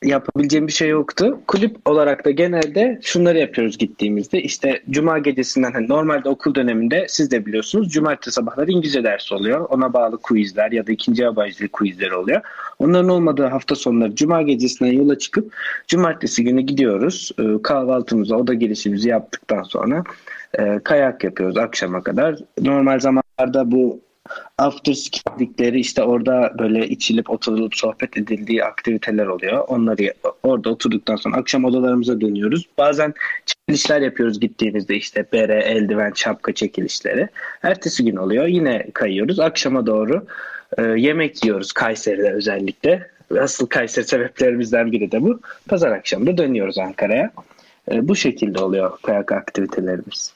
[0.04, 1.39] yapabileceğim bir şey yoktu.
[1.47, 4.41] Kulüp olarak da genelde şunları yapıyoruz gittiğimizde.
[4.41, 9.70] İşte cuma gecesinden hani normalde okul döneminde siz de biliyorsunuz cumartesi sabahları İngilizce dersi oluyor.
[9.70, 12.41] Ona bağlı quizler ya da ikinci yabancı dil oluyor.
[12.80, 15.54] Onların olmadığı hafta sonları cuma gecesinden yola çıkıp
[15.88, 17.32] cumartesi günü gidiyoruz.
[17.39, 20.04] E, kahvaltımızı, oda girişimizi yaptıktan sonra
[20.60, 22.36] e, kayak yapıyoruz akşama kadar.
[22.62, 23.99] Normal zamanlarda bu
[24.57, 29.63] after ski dedikleri işte orada böyle içilip oturulup sohbet edildiği aktiviteler oluyor.
[29.67, 30.13] Onları
[30.43, 32.65] orada oturduktan sonra akşam odalarımıza dönüyoruz.
[32.77, 33.13] Bazen
[33.45, 37.27] çekilişler yapıyoruz gittiğimizde işte bere, eldiven, şapka çekilişleri.
[37.63, 38.47] Ertesi gün oluyor.
[38.47, 39.39] Yine kayıyoruz.
[39.39, 40.25] Akşama doğru
[40.77, 43.07] e, yemek yiyoruz Kayseri'de özellikle.
[43.39, 45.39] Asıl Kayseri sebeplerimizden biri de bu.
[45.67, 47.31] Pazar akşamı da dönüyoruz Ankara'ya.
[47.91, 50.34] E, bu şekilde oluyor kayak aktivitelerimiz.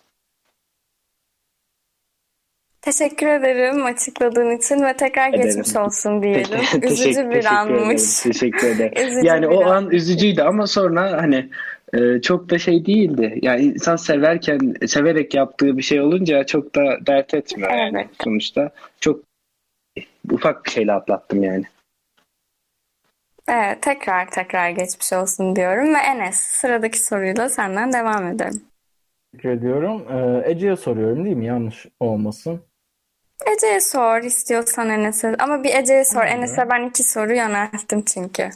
[2.82, 5.46] Teşekkür ederim açıkladığın için ve tekrar Ederim.
[5.46, 6.44] geçmiş olsun diyelim.
[6.60, 7.56] Teşekkür- Üzücü teşekkür bir ederim.
[7.56, 8.20] anmış.
[8.24, 8.94] Teşekkür ederim.
[9.08, 9.70] Üzücü Yani o an.
[9.84, 11.50] an üzücüydü ama sonra hani
[11.94, 13.40] e, çok da şey değildi.
[13.42, 18.72] Yani insan severken severek yaptığı bir şey olunca çok da dert etmiyor yani sonuçta.
[19.00, 19.20] Çok
[20.32, 21.64] ufak bir şeyle atlattım yani.
[23.50, 28.62] Evet, tekrar tekrar geçmiş olsun diyorum ve Enes sıradaki soruyla senden devam edelim.
[29.32, 30.06] Teşekkür ediyorum.
[30.10, 31.46] Ee, Ece'ye soruyorum değil mi?
[31.46, 32.62] Yanlış olmasın.
[33.56, 36.22] Ece'ye sor istiyorsan Enes'e ama bir Ece'ye sor.
[36.22, 36.38] Tamam.
[36.38, 38.50] Enes'e ben iki soru yönelttim çünkü.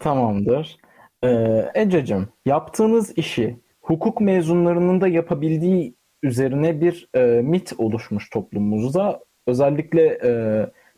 [0.00, 0.76] Tamamdır.
[1.24, 9.20] Ee, Ececiğim, yaptığınız işi hukuk mezunlarının da yapabildiği üzerine bir e, mit oluşmuş toplumumuzda.
[9.46, 10.30] Özellikle e,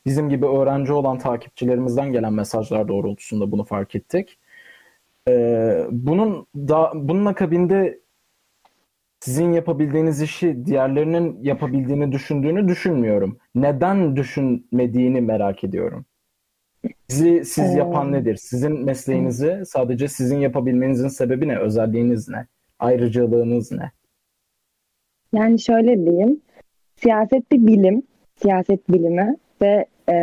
[0.07, 4.38] bizim gibi öğrenci olan takipçilerimizden gelen mesajlar doğrultusunda bunu fark ettik.
[5.28, 8.01] Ee, bunun da bunun akabinde
[9.29, 13.39] sizin yapabildiğiniz işi diğerlerinin yapabildiğini düşündüğünü düşünmüyorum.
[13.55, 16.07] Neden düşünmediğini merak ediyorum.
[17.09, 18.37] Sizi siz Ee, yapan nedir?
[18.37, 21.59] Sizin mesleğinizi sadece sizin yapabilmenizin sebebi ne?
[21.59, 22.47] Özelliğiniz ne?
[22.79, 23.93] Ayrıcalığınız ne?
[25.33, 26.41] Yani şöyle diyeyim,
[26.97, 28.03] siyaset bir bilim,
[28.43, 30.14] siyaset bilimi ve e,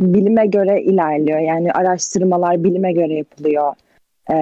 [0.00, 1.38] bilime göre ilerliyor.
[1.38, 3.74] Yani araştırmalar bilime göre yapılıyor.
[4.30, 4.34] E,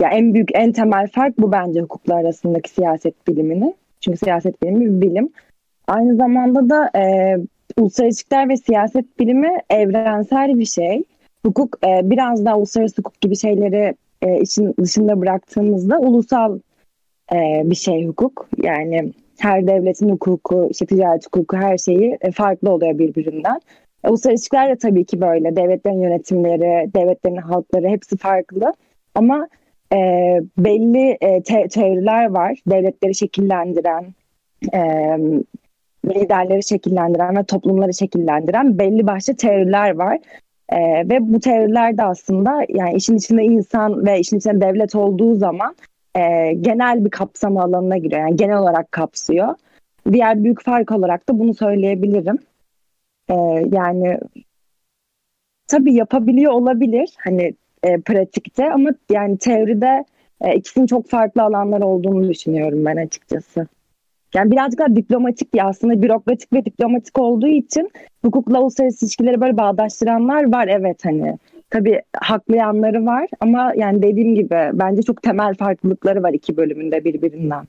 [0.00, 3.74] ya en büyük, en temel fark bu bence hukuklar arasındaki siyaset bilimini.
[4.00, 5.28] Çünkü siyaset bilimi bir bilim.
[5.86, 7.36] Aynı zamanda da e,
[7.78, 11.04] uluslararası ilişkiler ve siyaset bilimi evrensel bir şey.
[11.46, 16.58] Hukuk e, biraz daha uluslararası hukuk gibi şeyleri e, işin dışında bıraktığımızda ulusal
[17.32, 18.48] e, bir şey hukuk.
[18.62, 23.60] Yani her devletin hukuku, işte ticaret hukuku her şeyi e, farklı oluyor birbirinden.
[24.04, 25.56] E, uluslararası ilişkiler de tabii ki böyle.
[25.56, 28.74] Devletlerin yönetimleri, devletlerin halkları hepsi farklı.
[29.14, 29.48] Ama
[29.92, 29.96] e,
[30.58, 32.58] belli e, te- teoriler var.
[32.66, 34.14] Devletleri şekillendiren,
[34.74, 34.80] e,
[36.06, 40.18] liderleri şekillendiren ve toplumları şekillendiren belli başlı teoriler var.
[40.68, 45.34] E, ve bu teoriler de aslında yani işin içinde insan ve işin içinde devlet olduğu
[45.34, 45.76] zaman
[46.16, 48.20] e, genel bir kapsama alanına giriyor.
[48.20, 49.54] Yani genel olarak kapsıyor.
[50.12, 52.38] Diğer büyük fark olarak da bunu söyleyebilirim.
[53.30, 53.34] E,
[53.72, 54.18] yani
[55.66, 57.54] tabii yapabiliyor olabilir hani
[57.84, 60.04] e, pratikte ama yani teoride
[60.40, 63.66] e, ikisinin çok farklı alanlar olduğunu düşünüyorum ben açıkçası.
[64.34, 67.90] Yani birazcık daha diplomatik diye aslında bürokratik ve diplomatik olduğu için
[68.24, 71.38] hukukla uluslararası ilişkileri böyle bağdaştıranlar var evet hani.
[71.70, 77.04] Tabii haklı yanları var ama yani dediğim gibi bence çok temel farklılıkları var iki bölümünde
[77.04, 77.64] birbirinden.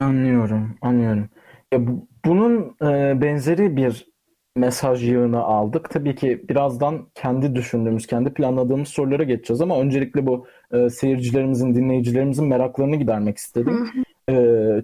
[0.00, 1.28] Anlıyorum, anlıyorum.
[1.72, 4.09] Ya bu- bunun e, benzeri bir
[4.56, 5.90] mesaj yığını aldık.
[5.90, 12.48] Tabii ki birazdan kendi düşündüğümüz, kendi planladığımız sorulara geçeceğiz ama öncelikle bu e, seyircilerimizin, dinleyicilerimizin
[12.48, 13.90] meraklarını gidermek istedim.
[14.30, 14.34] E,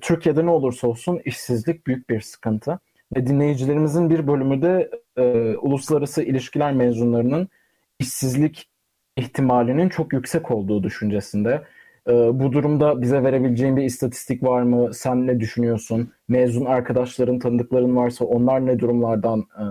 [0.01, 2.79] Türkiye'de ne olursa olsun işsizlik büyük bir sıkıntı
[3.17, 5.23] ve dinleyicilerimizin bir bölümü de e,
[5.57, 7.49] uluslararası ilişkiler mezunlarının
[7.99, 8.69] işsizlik
[9.17, 11.63] ihtimalinin çok yüksek olduğu düşüncesinde.
[12.09, 14.95] Ee, bu durumda bize verebileceğin bir istatistik var mı?
[14.95, 16.11] Sen ne düşünüyorsun?
[16.29, 19.65] Mezun arkadaşların, tanıdıkların varsa onlar ne durumlardan e,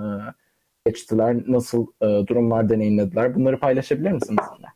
[0.85, 1.37] geçtiler?
[1.47, 3.35] Nasıl e, durumlar deneyimlediler?
[3.35, 4.67] Bunları paylaşabilir misin bizimle?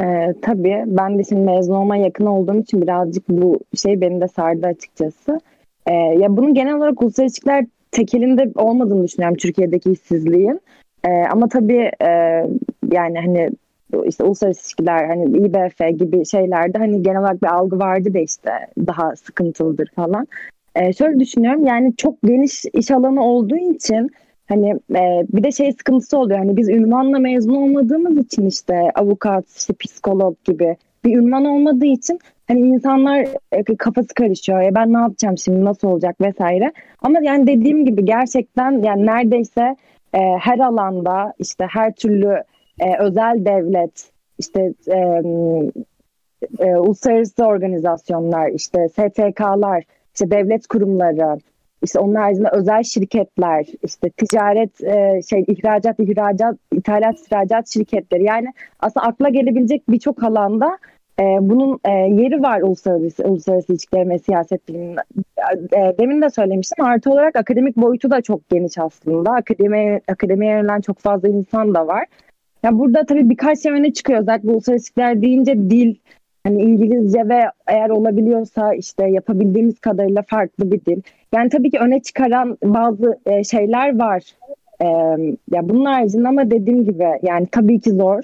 [0.00, 4.28] Ee, tabii ben de şimdi mezun olmaya yakın olduğum için birazcık bu şey beni de
[4.28, 5.40] sardı açıkçası.
[5.86, 10.60] Ee, ya bunun genel olarak uluslararası ilişkiler tekelinde olmadığını düşünüyorum Türkiye'deki işsizliğin.
[11.04, 12.08] Ee, ama tabii e,
[12.92, 13.50] yani hani
[14.06, 18.50] işte uluslararası ilişkiler hani İBF gibi şeylerde hani genel olarak bir algı vardı da işte
[18.86, 20.26] daha sıkıntılıdır falan.
[20.76, 24.10] Ee, şöyle düşünüyorum yani çok geniş iş alanı olduğu için
[24.52, 26.38] Hani e, bir de şey sıkıntısı oluyor.
[26.38, 32.18] Hani biz ünvanla mezun olmadığımız için işte avukat, işte psikolog gibi bir ünvan olmadığı için
[32.48, 34.60] hani insanlar e, kafası karışıyor.
[34.60, 36.72] Ya ben ne yapacağım şimdi nasıl olacak vesaire.
[37.02, 39.76] Ama yani dediğim gibi gerçekten yani neredeyse
[40.14, 42.42] e, her alanda işte her türlü
[42.82, 44.98] e, özel devlet işte e,
[46.58, 51.38] e, uluslararası organizasyonlar işte STK'lar işte devlet kurumları
[51.82, 58.24] işte onun haricinde özel şirketler, işte ticaret, e, şey ihracat, ihracat, ithalat, ihracat şirketleri.
[58.24, 58.46] Yani
[58.80, 60.78] aslında akla gelebilecek birçok alanda
[61.20, 65.00] e, bunun e, yeri var uluslararası, uluslararası ilişkiler ve siyaset biliminde.
[65.76, 66.84] E, demin de söylemiştim.
[66.84, 69.30] Artı olarak akademik boyutu da çok geniş aslında.
[69.30, 72.06] Akademi, akademiye yönelen çok fazla insan da var.
[72.62, 74.20] Ya burada tabii birkaç şey öne çıkıyor.
[74.20, 75.94] Özellikle uluslararası ilişkiler deyince dil,
[76.44, 81.02] hani İngilizce ve eğer olabiliyorsa işte yapabildiğimiz kadarıyla farklı bir dil.
[81.34, 84.22] Yani tabii ki öne çıkaran bazı e, şeyler var.
[84.80, 84.86] E,
[85.50, 88.22] ya bunun haricinde ama dediğim gibi yani tabii ki zor.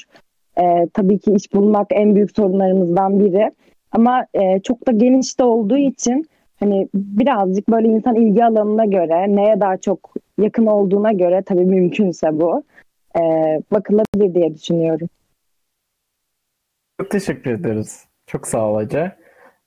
[0.61, 3.51] E, tabii ki iş bulmak en büyük sorunlarımızdan biri.
[3.93, 4.26] Ama
[4.62, 6.26] çok da geniş de olduğu için
[6.61, 12.41] hani birazcık böyle insan ilgi alanına göre neye daha çok yakın olduğuna göre tabii mümkünse
[12.41, 12.62] bu
[13.16, 13.20] e,
[13.72, 15.09] bakılabilir diye düşünüyorum.
[17.00, 18.04] Çok teşekkür ederiz.
[18.26, 19.16] Çok sağ ol Ece.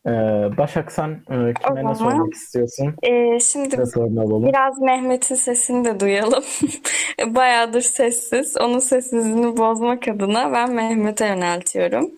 [0.08, 0.12] Ee,
[0.58, 2.96] Başak sen e, kime ne sormak istiyorsun?
[3.04, 6.44] Ee, şimdi Ne biraz Mehmet'in sesini de duyalım.
[7.36, 8.58] Bayağıdır sessiz.
[8.58, 12.12] Onun sessizliğini bozmak adına ben Mehmet'e yöneltiyorum.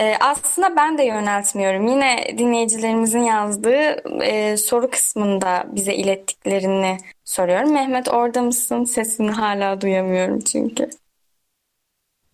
[0.00, 1.86] Ee, aslında ben de yöneltmiyorum.
[1.86, 7.72] Yine dinleyicilerimizin yazdığı e, soru kısmında bize ilettiklerini soruyorum.
[7.72, 8.84] Mehmet orada mısın?
[8.84, 10.90] Sesini hala duyamıyorum çünkü.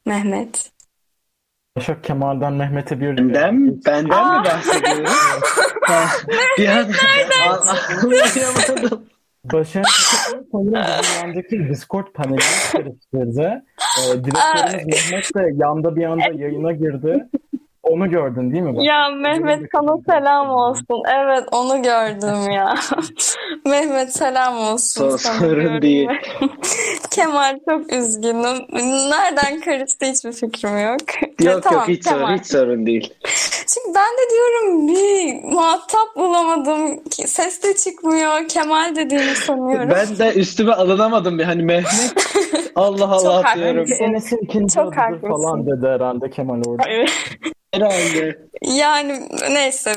[0.06, 0.72] Mehmet.
[1.76, 3.16] Başak Kemal'den Mehmet'e bir...
[3.16, 4.40] Benden, benden Aa.
[4.40, 5.10] mi bahsediyoruz?
[5.82, 6.04] Ha,
[6.58, 6.88] bir an
[8.02, 9.06] anlayamadım.
[9.52, 9.86] Başak
[10.52, 12.38] sanırım bizim yandaki Discord panelini
[12.72, 13.64] karıştırdı.
[13.98, 17.28] Ee, direktörümüz Mehmet de yanda bir anda yayına girdi.
[17.90, 18.76] Onu gördün değil mi?
[18.76, 18.84] Bak?
[18.84, 21.02] Ya Mehmet sana selam olsun.
[21.14, 22.74] Evet onu gördüm ya.
[23.66, 25.38] Mehmet selam olsun So- sana.
[25.38, 26.08] sorun değil.
[27.10, 28.58] Kemal çok üzgünüm.
[29.10, 31.00] Nereden karıştı hiçbir fikrim yok.
[31.42, 32.18] Yok Tamam, yok hiç Kemal.
[32.26, 33.14] sorun, hiç sorun değil.
[33.66, 37.04] Çünkü ben de diyorum bir muhatap bulamadım.
[37.04, 38.48] ki Ses de çıkmıyor.
[38.48, 39.90] Kemal dediğimi sanıyorum.
[39.90, 42.14] Ben de üstüme alınamadım bir hani Mehmet
[42.76, 43.78] Allah Allah Çok diyorum.
[43.78, 44.04] haklısın.
[44.04, 45.28] Enes'in ikinci Çok haklısın.
[45.28, 46.84] falan dedi herhalde Kemal orada.
[47.76, 48.38] Herhalde.
[48.62, 49.92] Yani neyse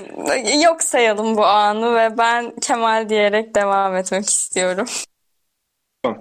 [0.64, 4.88] yok sayalım bu anı ve ben Kemal diyerek devam etmek istiyorum.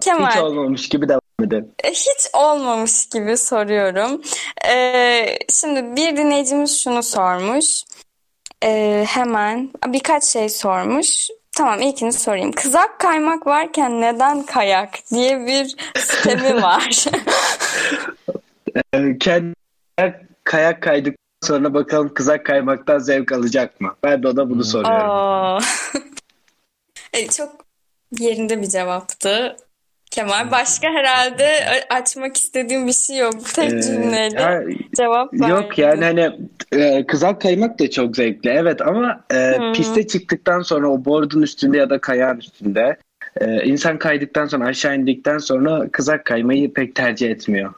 [0.01, 0.31] Kemal.
[0.31, 1.69] Hiç olmamış gibi devam edelim.
[1.85, 4.23] E, Hiç olmamış gibi soruyorum.
[4.69, 7.85] Ee, şimdi bir dinleyicimiz şunu sormuş.
[8.65, 11.29] Ee, hemen birkaç şey sormuş.
[11.57, 12.53] Tamam ilkini sorayım.
[12.53, 17.05] Kızak kaymak varken neden kayak diye bir sistemi var.
[18.95, 19.55] Ee, kendi
[20.45, 23.95] kayak kaydıktan sonra bakalım kızak kaymaktan zevk alacak mı?
[24.03, 25.11] Ben de ona bunu soruyorum.
[25.11, 25.59] Aa.
[27.13, 27.53] E, çok
[28.19, 29.57] yerinde bir cevaptı.
[30.11, 31.47] Kemal başka herhalde
[31.91, 33.35] açmak istediğim bir şey yok.
[33.55, 34.65] Tek Ee, cümleyle
[34.97, 35.83] cevap Yok verdin.
[35.83, 36.31] yani hani
[36.73, 39.73] e, kızak kaymak da çok zevkli evet ama e, Hı.
[39.73, 42.97] piste çıktıktan sonra o board'un üstünde ya da kayağın üstünde
[43.41, 47.73] e, insan kaydıktan sonra aşağı indikten sonra kızak kaymayı pek tercih etmiyor.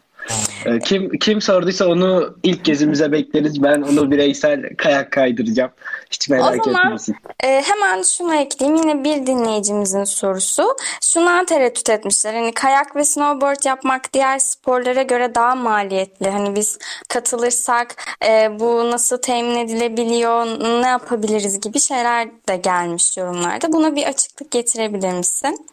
[0.66, 3.62] E, kim kim sorduysa onu ilk gezimize bekleriz.
[3.62, 5.71] Ben onu bireysel kayak kaydıracağım.
[6.11, 7.16] Hiç merak zaman- etmesin.
[7.45, 8.83] Ee, hemen şunu ekleyeyim.
[8.83, 10.77] Yine bir dinleyicimizin sorusu.
[11.03, 12.35] Şuna tereddüt etmişler.
[12.35, 16.31] Hani kayak ve snowboard yapmak diğer sporlara göre daha maliyetli.
[16.31, 17.97] Hani biz katılırsak
[18.27, 20.47] e, bu nasıl temin edilebiliyor,
[20.83, 23.73] ne yapabiliriz gibi şeyler de gelmiş yorumlarda.
[23.73, 25.66] Buna bir açıklık getirebilir misin?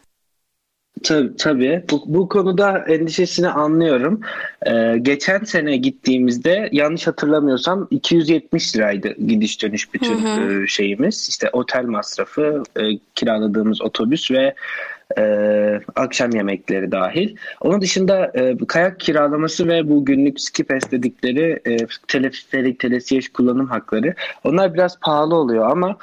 [1.02, 1.84] Tabii, tabii.
[1.90, 4.20] Bu, bu konuda endişesini anlıyorum.
[4.66, 11.28] Ee, geçen sene gittiğimizde yanlış hatırlamıyorsam 270 liraydı gidiş dönüş bütün Hı e, şeyimiz.
[11.28, 12.82] İşte otel masrafı, e,
[13.14, 14.54] kiraladığımız otobüs ve
[15.18, 15.22] e,
[15.96, 17.36] akşam yemekleri dahil.
[17.60, 21.76] Onun dışında e, kayak kiralaması ve bu günlük ski pass dedikleri e,
[22.08, 25.96] teleferik, telesiyeş kullanım hakları onlar biraz pahalı oluyor ama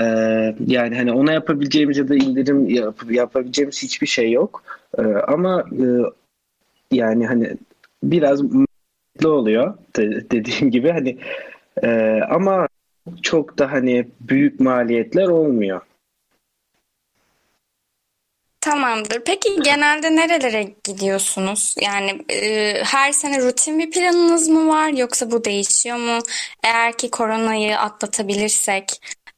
[0.00, 4.62] ee, yani hani ona yapabileceğimiz ya da indirim yap- yapabileceğimiz hiçbir şey yok.
[4.98, 5.84] Ee, ama e,
[6.92, 7.56] yani hani
[8.02, 11.18] biraz mutlu oluyor de- dediğim gibi hani
[11.82, 12.68] e, ama
[13.22, 15.80] çok da hani büyük maliyetler olmuyor.
[18.70, 19.22] Tamamdır.
[19.26, 21.74] Peki genelde nerelere gidiyorsunuz?
[21.80, 26.18] Yani e, her sene rutin bir planınız mı var yoksa bu değişiyor mu?
[26.64, 28.84] Eğer ki koronayı atlatabilirsek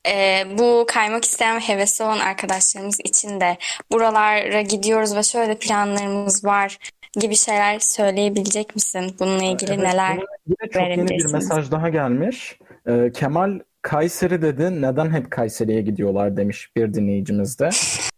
[0.08, 3.56] e, bu kaymak isteyen ve hevesli olan arkadaşlarımız için de
[3.92, 6.78] buralara gidiyoruz ve şöyle planlarımız var
[7.20, 9.16] gibi şeyler söyleyebilecek misin?
[9.20, 10.14] Bununla ilgili Evet, neler?
[10.46, 12.58] ilgili çok yeni bir mesaj daha gelmiş.
[12.86, 14.82] Ee, Kemal Kayseri dedi.
[14.82, 17.70] Neden hep Kayseri'ye gidiyorlar demiş bir dinleyicimiz de.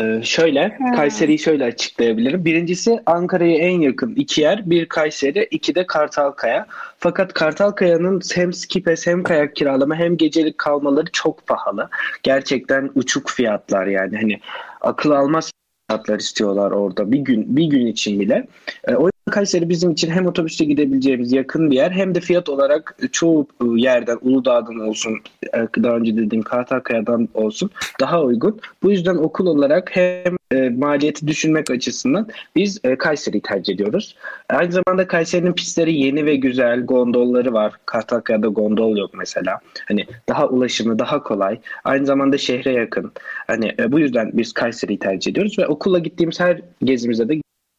[0.00, 2.44] Ee, şöyle, Kayseri'yi şöyle açıklayabilirim.
[2.44, 4.70] Birincisi Ankara'ya en yakın iki yer.
[4.70, 6.66] Bir Kayseri, iki de Kartalkaya.
[6.98, 11.88] Fakat Kartalkaya'nın hem ski pass hem kayak kiralama hem gecelik kalmaları çok pahalı.
[12.22, 14.16] Gerçekten uçuk fiyatlar yani.
[14.16, 14.40] Hani
[14.80, 15.50] akıl almaz
[15.90, 18.46] fiyatlar istiyorlar orada bir gün bir gün için bile.
[18.88, 22.98] E, o Kayseri bizim için hem otobüste gidebileceğimiz yakın bir yer hem de fiyat olarak
[23.12, 25.18] çoğu e, yerden Uludağ'dan olsun
[25.54, 27.70] e, daha önce dediğim Kartalkaya'dan olsun
[28.00, 28.60] daha uygun.
[28.82, 34.16] Bu yüzden okul olarak hem e, maliyeti düşünmek açısından biz e, Kayseri'yi tercih ediyoruz.
[34.48, 37.72] Aynı zamanda Kayseri'nin pistleri yeni ve güzel, gondolları var.
[37.86, 39.58] Kartalkaya'da gondol yok mesela.
[39.88, 41.60] Hani daha ulaşımı daha kolay.
[41.84, 43.12] Aynı zamanda şehre yakın.
[43.46, 47.34] Hani e, bu yüzden biz Kayseri'yi tercih ediyoruz ve okula gittiğimiz her gezimizde de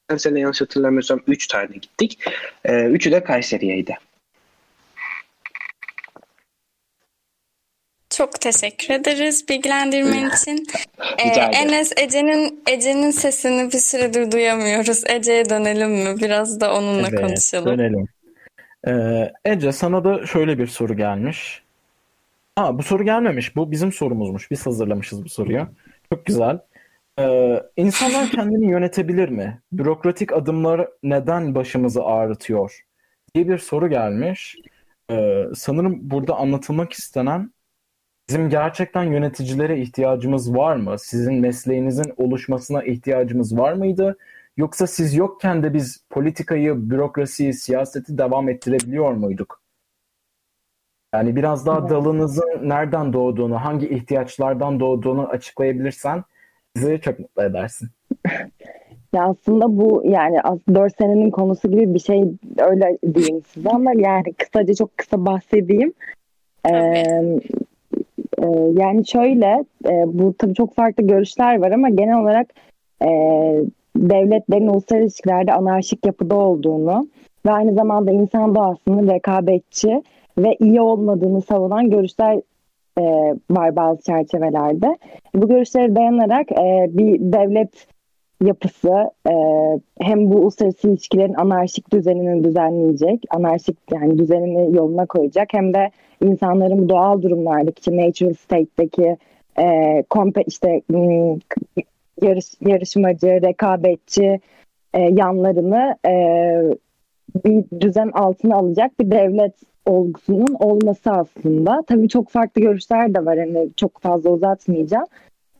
[0.09, 2.19] geçen sene yanlış hatırlamıyorsam 3 tane gittik.
[2.65, 3.97] E, üçü de Kayseri'yeydi.
[8.09, 10.67] Çok teşekkür ederiz bilgilendirmen için.
[11.17, 11.29] Ee.
[11.39, 15.03] Enes Ece'nin Ece'nin sesini bir süredir duyamıyoruz.
[15.09, 16.17] Ece'ye dönelim mi?
[16.17, 17.77] Biraz da onunla Evet, konuşalım.
[17.77, 18.07] dönelim.
[18.87, 21.61] Ee, Ece sana da şöyle bir soru gelmiş.
[22.57, 23.55] Aa, bu soru gelmemiş.
[23.55, 24.51] Bu bizim sorumuzmuş.
[24.51, 25.67] Biz hazırlamışız bu soruyu.
[26.13, 26.59] Çok güzel.
[27.19, 29.61] Ee, insanlar kendini yönetebilir mi?
[29.71, 32.85] Bürokratik adımlar neden başımızı ağrıtıyor?
[33.35, 34.55] diye bir soru gelmiş.
[35.11, 37.53] Ee, sanırım burada anlatılmak istenen
[38.29, 40.99] bizim gerçekten yöneticilere ihtiyacımız var mı?
[40.99, 44.17] Sizin mesleğinizin oluşmasına ihtiyacımız var mıydı?
[44.57, 49.61] Yoksa siz yokken de biz politikayı, bürokrasiyi, siyaseti devam ettirebiliyor muyduk?
[51.13, 56.23] Yani biraz daha dalınızın nereden doğduğunu, hangi ihtiyaçlardan doğduğunu açıklayabilirsen
[56.75, 57.89] bizi çok mutlu edersin.
[59.13, 60.37] Ya aslında bu yani
[60.73, 62.23] 4 senenin konusu gibi bir şey
[62.57, 65.93] öyle diyeyim size ama yani kısaca çok kısa bahsedeyim.
[66.65, 66.73] Ee,
[68.37, 72.47] e, yani şöyle e, bu tabii çok farklı görüşler var ama genel olarak
[73.01, 73.07] e,
[73.95, 77.07] devletlerin uluslararası ilişkilerde anarşik yapıda olduğunu
[77.45, 80.03] ve aynı zamanda insan doğasının rekabetçi
[80.37, 82.41] ve iyi olmadığını savunan görüşler
[82.99, 83.03] e,
[83.49, 84.97] var bazı çerçevelerde.
[85.35, 87.87] Bu görüşlere dayanarak e, bir devlet
[88.43, 89.33] yapısı e,
[90.01, 95.91] hem bu uluslararası ilişkilerin anarşik düzenini düzenleyecek, anarşik yani düzenini yoluna koyacak hem de
[96.23, 99.17] insanların doğal durumlardaki natural state'deki
[99.59, 100.81] e, kompe, işte
[102.21, 104.39] yarış, yarışmacı, rekabetçi
[104.93, 106.13] e, yanlarını e,
[107.45, 109.53] bir düzen altına alacak bir devlet
[109.89, 111.81] olgusunun olması aslında.
[111.87, 113.37] Tabii çok farklı görüşler de var.
[113.37, 115.05] Hani çok fazla uzatmayacağım.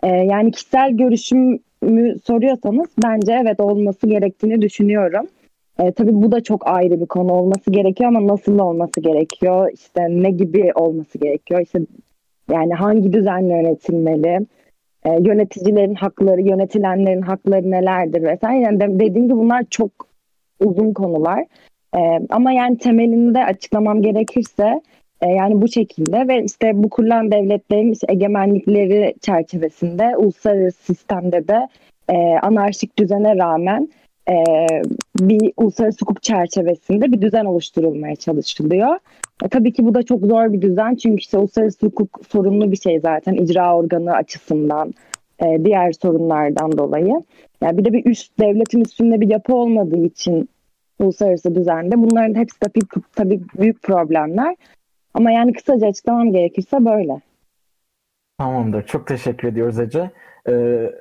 [0.04, 5.28] Ee, yani kişisel görüşümü soruyorsanız bence evet olması gerektiğini düşünüyorum.
[5.80, 9.72] Ee, tabii bu da çok ayrı bir konu olması gerekiyor ama nasıl olması gerekiyor?
[9.74, 11.62] İşte ne gibi olması gerekiyor?
[11.62, 11.80] İşte
[12.52, 14.46] yani hangi düzenle yönetilmeli?
[15.06, 18.60] Ee, yöneticilerin hakları, yönetilenlerin hakları nelerdir vesaire.
[18.60, 19.92] Yani dediğim gibi bunlar çok
[20.60, 21.46] uzun konular.
[21.96, 24.82] E, ama yani temelinde açıklamam gerekirse
[25.22, 31.68] e, yani bu şekilde ve işte bu kurulan devletlerin işte egemenlikleri çerçevesinde uluslararası sistemde de
[32.10, 33.90] e, anarşik düzene rağmen
[34.30, 34.36] e,
[35.20, 38.98] bir uluslararası hukuk çerçevesinde bir düzen oluşturulmaya çalışılıyor.
[39.44, 42.78] E, tabii ki bu da çok zor bir düzen çünkü işte uluslararası hukuk sorunlu bir
[42.78, 44.94] şey zaten icra organı açısından
[45.44, 47.22] e, diğer sorunlardan dolayı.
[47.64, 50.50] Yani bir de bir üst devletin üstünde bir yapı olmadığı için
[51.00, 51.98] uluslararası düzende.
[51.98, 54.56] Bunların hepsi tabii, tabii büyük problemler.
[55.14, 57.22] Ama yani kısaca açıklamam gerekirse böyle.
[58.38, 58.86] Tamamdır.
[58.86, 60.12] Çok teşekkür ediyoruz Ece.
[60.50, 60.92] Ee,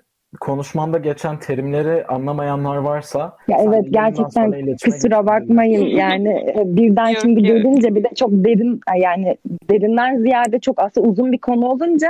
[0.41, 7.95] konuşmanda geçen terimleri anlamayanlar varsa ya evet gerçekten kusura bakmayın yani e, birden şimdi gelince
[7.95, 9.37] bir de çok derin yani
[9.71, 12.09] derinden ziyade çok aslında uzun bir konu olunca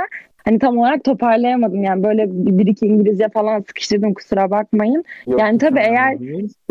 [0.49, 5.03] hani tam olarak toparlayamadım yani böyle bir iki İngilizce falan sıkıştırdım kusura bakmayın.
[5.27, 6.17] Yok, yani tabii eğer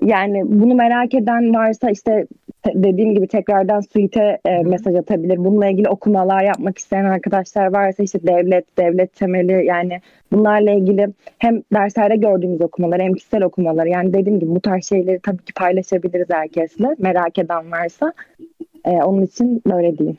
[0.02, 2.26] yani bunu merak eden varsa işte
[2.74, 5.38] dediğim gibi tekrardan suite e, mesaj atabilir.
[5.38, 10.00] Bununla ilgili okumalar yapmak isteyen arkadaşlar varsa işte devlet, devlet temeli yani
[10.32, 11.08] bunlarla ilgili
[11.38, 15.52] hem derslerde gördüğümüz okumalar hem kişisel okumalar yani dediğim gibi bu tarz şeyleri tabii ki
[15.52, 18.12] paylaşabiliriz herkesle merak eden varsa.
[18.84, 20.18] E, onun için böyle diyeyim.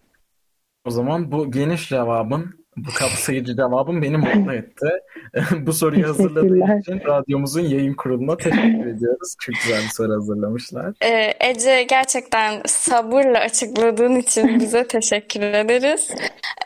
[0.86, 4.88] O zaman bu geniş cevabın bu kapsayıcı cevabım beni mutlu etti.
[5.60, 9.36] Bu soruyu hazırladığın için radyomuzun yayın kuruluna teşekkür ediyoruz.
[9.40, 10.94] Çok güzel bir soru hazırlamışlar.
[11.04, 16.10] Ee, Ece gerçekten sabırla açıkladığın için bize teşekkür ederiz.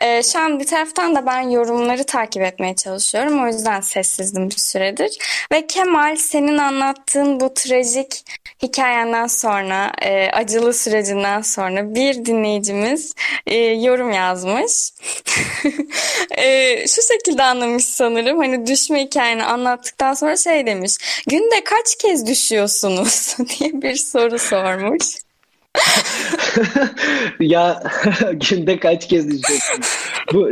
[0.02, 3.44] Ee, şu an bir taraftan da ben yorumları takip etmeye çalışıyorum.
[3.44, 5.18] O yüzden sessizdim bir süredir.
[5.52, 8.24] Ve Kemal senin anlattığın bu trajik
[8.62, 13.14] hikayenden sonra, e, acılı sürecinden sonra bir dinleyicimiz
[13.46, 14.72] e, yorum yazmış.
[16.38, 18.38] e, şu şekilde anlamış sanırım.
[18.38, 20.96] Hani düşme hikayeni anlattıktan sonra şey demiş.
[21.26, 25.04] Günde kaç kez düşüyorsunuz diye bir soru sormuş.
[27.40, 27.82] ya
[28.32, 29.80] günde kaç kez düşüyorsun?
[30.32, 30.48] Bu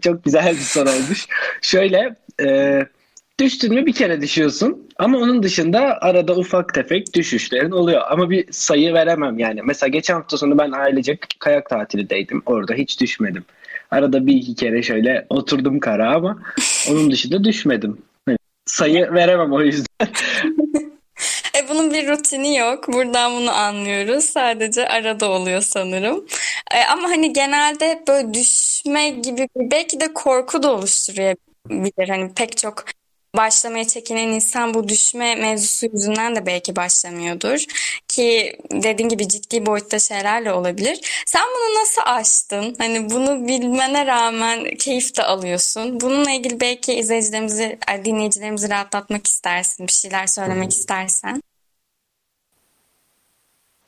[0.00, 1.26] çok güzel bir soru olmuş.
[1.62, 2.80] Şöyle e,
[3.40, 8.02] düştün mü bir kere düşüyorsun ama onun dışında arada ufak tefek düşüşlerin oluyor.
[8.10, 9.60] Ama bir sayı veremem yani.
[9.64, 12.42] Mesela geçen hafta sonu ben ailecek kayak tatilindeydim.
[12.46, 13.44] Orada hiç düşmedim.
[13.90, 16.38] Arada bir iki kere şöyle oturdum kara ama
[16.90, 17.98] onun dışında düşmedim.
[18.26, 19.86] Hani sayı veremem o yüzden.
[21.58, 22.92] E bunun bir rutini yok.
[22.92, 24.24] Buradan bunu anlıyoruz.
[24.24, 26.26] Sadece arada oluyor sanırım.
[26.74, 31.34] E, ama hani genelde böyle düşme gibi belki de korku da oluşturuyor
[32.08, 32.84] Hani pek çok
[33.36, 37.64] başlamaya çekinen insan bu düşme mevzusu yüzünden de belki başlamıyordur.
[38.08, 41.22] Ki dediğin gibi ciddi boyutta şeylerle olabilir.
[41.26, 42.74] Sen bunu nasıl aştın?
[42.78, 46.00] Hani bunu bilmene rağmen keyif de alıyorsun.
[46.00, 49.86] Bununla ilgili belki izleyicilerimizi, dinleyicilerimizi rahatlatmak istersin.
[49.86, 51.42] Bir şeyler söylemek istersen.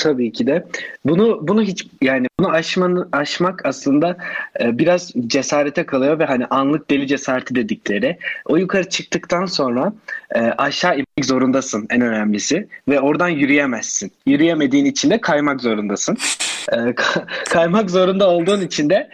[0.03, 0.67] Tabii ki de.
[1.05, 4.17] Bunu bunu hiç yani bunu aşmanı aşmak aslında
[4.61, 8.19] e, biraz cesarete kalıyor ve hani anlık deli cesareti dedikleri.
[8.47, 9.93] O yukarı çıktıktan sonra
[10.35, 14.13] e, aşağı inmek zorundasın en önemlisi ve oradan yürüyemezsin.
[14.27, 16.17] Yürüyemediğin için de kaymak zorundasın.
[16.73, 16.95] E,
[17.45, 19.11] kaymak zorunda olduğun için de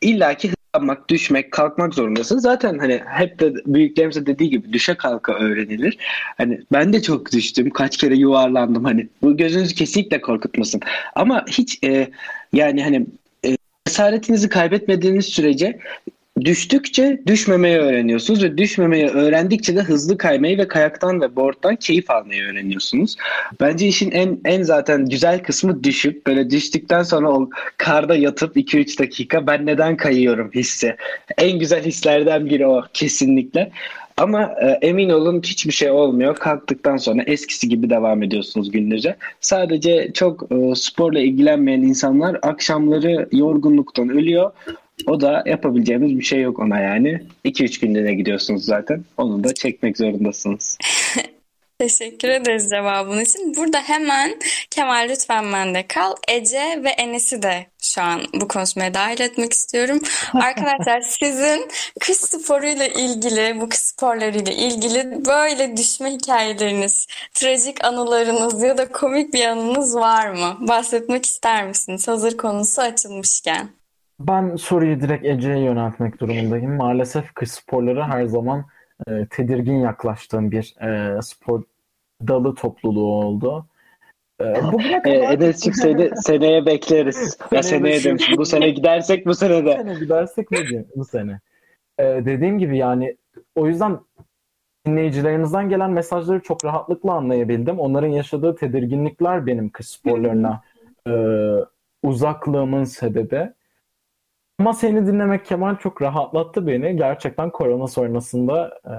[0.00, 2.38] illaki yapmak, düşmek, kalkmak zorundasın.
[2.38, 5.98] Zaten hani hep de büyüklerimize dediği gibi düşe kalka öğrenilir.
[6.36, 7.70] Hani ben de çok düştüm.
[7.70, 9.08] Kaç kere yuvarlandım hani.
[9.22, 10.80] Bu gözünüzü kesinlikle korkutmasın.
[11.14, 12.10] Ama hiç e,
[12.52, 13.06] yani hani
[13.44, 13.56] e,
[13.86, 15.78] cesaretinizi kaybetmediğiniz sürece
[16.44, 22.44] düştükçe düşmemeyi öğreniyorsunuz ve düşmemeyi öğrendikçe de hızlı kaymayı ve kayaktan ve board'dan keyif almayı
[22.44, 23.16] öğreniyorsunuz.
[23.60, 28.98] Bence işin en en zaten güzel kısmı düşüp böyle düştükten sonra o karda yatıp 2-3
[28.98, 30.96] dakika ben neden kayıyorum hissi.
[31.38, 33.70] En güzel hislerden biri o kesinlikle.
[34.18, 36.36] Ama e, emin olun hiçbir şey olmuyor.
[36.36, 39.16] Kalktıktan sonra eskisi gibi devam ediyorsunuz günlerce.
[39.40, 44.50] Sadece çok e, sporla ilgilenmeyen insanlar akşamları yorgunluktan ölüyor.
[45.06, 47.22] O da yapabileceğimiz bir şey yok ona yani.
[47.44, 49.04] 2-3 günlüğüne gidiyorsunuz zaten.
[49.16, 50.78] Onu da çekmek zorundasınız.
[51.78, 53.54] Teşekkür ederiz cevabın için.
[53.56, 54.38] Burada hemen
[54.70, 56.14] Kemal lütfen bende kal.
[56.28, 60.00] Ece ve Enes'i de şu an bu konuşmaya dahil etmek istiyorum.
[60.34, 61.68] Arkadaşlar sizin
[62.00, 69.34] kış sporuyla ilgili, bu kış sporlarıyla ilgili böyle düşme hikayeleriniz, trajik anılarınız ya da komik
[69.34, 70.56] bir anınız var mı?
[70.60, 72.08] Bahsetmek ister misiniz?
[72.08, 73.77] Hazır konusu açılmışken.
[74.20, 76.76] Ben soruyu direkt Ece'ye yöneltmek durumundayım.
[76.76, 78.64] Maalesef kış sporları her zaman
[79.08, 81.62] e, tedirgin yaklaştığım bir e, spor
[82.28, 83.66] dalı topluluğu oldu.
[84.40, 87.38] E, bugüne kadar Enes çıksaydı seneye bekleriz.
[87.52, 88.36] Ya seneye demiştim.
[88.36, 89.76] Bu sene gidersek bu sene bu de.
[89.76, 91.40] sene gidersek ne diyeyim bu sene.
[91.98, 93.16] E, dediğim gibi yani
[93.54, 93.98] o yüzden
[94.86, 97.78] dinleyicilerimizden gelen mesajları çok rahatlıkla anlayabildim.
[97.78, 100.62] Onların yaşadığı tedirginlikler benim kış sporlarına
[101.08, 101.12] e,
[102.02, 103.52] uzaklığımın sebebi.
[104.58, 106.96] Ama seni dinlemek Kemal çok rahatlattı beni.
[106.96, 108.94] Gerçekten korona sonrasında e,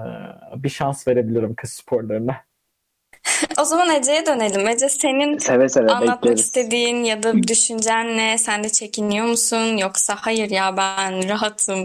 [0.62, 2.36] bir şans verebilirim kız sporlarına.
[3.60, 4.68] O zaman Ece'ye dönelim.
[4.68, 6.40] Ece senin Seve seve anlatmak bekleriz.
[6.40, 8.38] istediğin ya da düşüncen ne?
[8.38, 9.76] Sen de çekiniyor musun?
[9.76, 11.84] Yoksa hayır ya ben rahatım,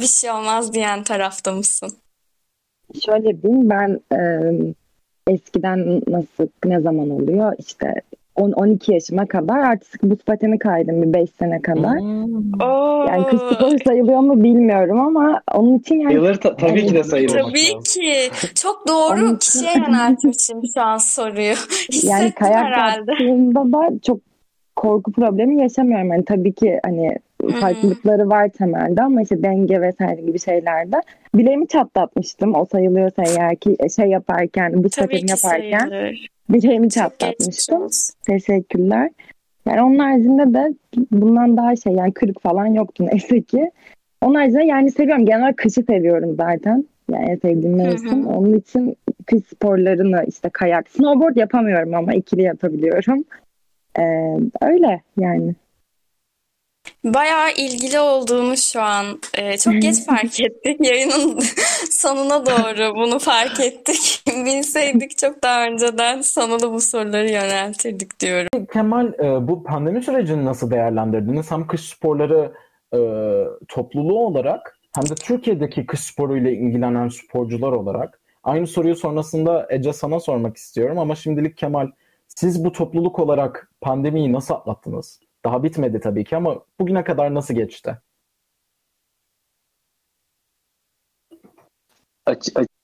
[0.00, 1.92] bir şey olmaz diyen tarafta mısın?
[3.04, 4.18] Şöyle diyeyim ben e,
[5.32, 7.94] eskiden nasıl ne zaman oluyor işte
[8.36, 11.96] 10-12 yaşıma kadar artık buz pateni kaydım bir 5 sene kadar.
[11.96, 12.83] Oo,
[13.16, 17.38] Yani sporu sayılıyor mu bilmiyorum ama onun için yani Sayılır ta- tabii ki de sayılır.
[17.38, 18.30] tabii ki.
[18.54, 21.54] Çok doğru kişiye yöneltmişim şu an soruyu.
[22.02, 23.10] yani kayak herhalde.
[23.10, 24.18] yaptığımda da çok
[24.76, 26.08] korku problemi yaşamıyorum.
[26.08, 27.60] Yani tabii ki hani hı.
[27.60, 30.96] farklılıkları var temelde ama işte denge vesaire gibi şeylerde
[31.34, 32.54] bileğimi çatlatmıştım.
[32.54, 36.26] O sayılıyorsa eğer ki şey yaparken, buz Tabii yaparken sayılır.
[36.48, 37.88] bileğimi çatlatmıştım.
[38.26, 39.10] Teşekkürler.
[39.68, 40.74] Yani onun haricinde de
[41.12, 43.70] bundan daha şey yani kırık falan yoktu neyse ki.
[44.22, 45.26] Onun haricinde yani seviyorum.
[45.26, 46.84] Genel olarak kışı seviyorum zaten.
[47.10, 48.26] Yani en sevdiğim mevsim.
[48.26, 48.96] Onun için
[49.26, 53.24] kış sporlarını işte kayak, snowboard yapamıyorum ama ikili yapabiliyorum.
[53.98, 55.54] Ee, öyle yani.
[57.04, 60.80] Bayağı ilgili olduğunu şu an e, çok geç fark ettik.
[60.80, 61.40] Yayının
[61.90, 64.22] sonuna doğru bunu fark ettik.
[64.46, 68.66] Bilseydik çok daha önceden sana da bu soruları yöneltirdik diyorum.
[68.72, 71.50] Kemal e, bu pandemi sürecini nasıl değerlendirdiniz?
[71.50, 72.52] Hem kış sporları
[72.94, 72.98] e,
[73.68, 78.20] topluluğu olarak hem de Türkiye'deki kış sporuyla ilgilenen sporcular olarak.
[78.44, 81.90] Aynı soruyu sonrasında Ece sana sormak istiyorum ama şimdilik Kemal
[82.28, 85.20] siz bu topluluk olarak pandemiyi nasıl atlattınız?
[85.44, 87.98] Daha bitmedi tabii ki ama bugüne kadar nasıl geçti?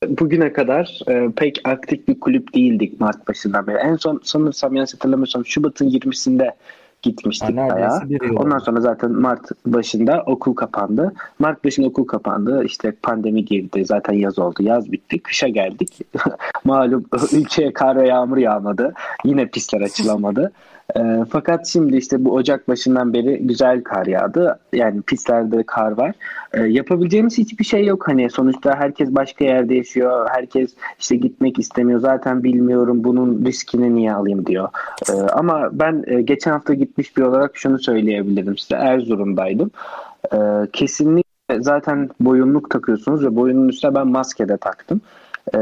[0.09, 3.77] Bugüne kadar e, pek aktif bir kulüp değildik Mart başından beri.
[3.77, 6.55] En son sanırsam yanlış hatırlamıyorsam Şubat'ın 20'sinde
[7.03, 8.01] gitmiştik Ha,
[8.37, 11.13] Ondan sonra zaten Mart başında okul kapandı.
[11.39, 12.65] Mart başında okul kapandı.
[12.65, 13.85] İşte pandemi girdi.
[13.85, 14.63] Zaten yaz oldu.
[14.63, 15.19] Yaz bitti.
[15.19, 15.99] Kışa geldik.
[16.65, 18.95] Malum ülkeye kar ve yağmur yağmadı.
[19.25, 20.53] Yine pistler açılamadı.
[20.97, 24.59] E, fakat şimdi işte bu Ocak başından beri güzel kar yağdı.
[24.73, 26.13] Yani pistlerde kar var.
[26.53, 28.09] E, yapabileceğimiz hiçbir şey yok.
[28.09, 30.29] Hani sonuçta herkes başka yerde yaşıyor.
[30.31, 32.01] Herkes işte gitmek istemiyor.
[32.01, 34.69] Zaten bilmiyorum bunun riskini niye alayım diyor.
[35.09, 38.75] E, ama ben e, geçen hafta gitmiş bir olarak şunu söyleyebilirim size.
[38.75, 39.71] Erzurum'daydım.
[40.33, 40.39] E,
[40.73, 45.01] kesinlikle zaten boyunluk takıyorsunuz ve boyunun üstüne ben maske de taktım.
[45.55, 45.59] E,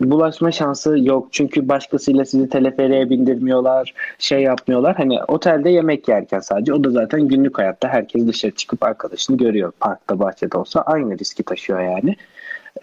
[0.00, 4.96] bulaşma şansı yok çünkü başkasıyla sizi teleferiğe bindirmiyorlar, şey yapmıyorlar.
[4.96, 9.72] Hani otelde yemek yerken sadece o da zaten günlük hayatta herkes dışarı çıkıp arkadaşını görüyor.
[9.80, 12.16] Parkta, bahçede olsa aynı riski taşıyor yani.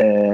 [0.01, 0.33] E,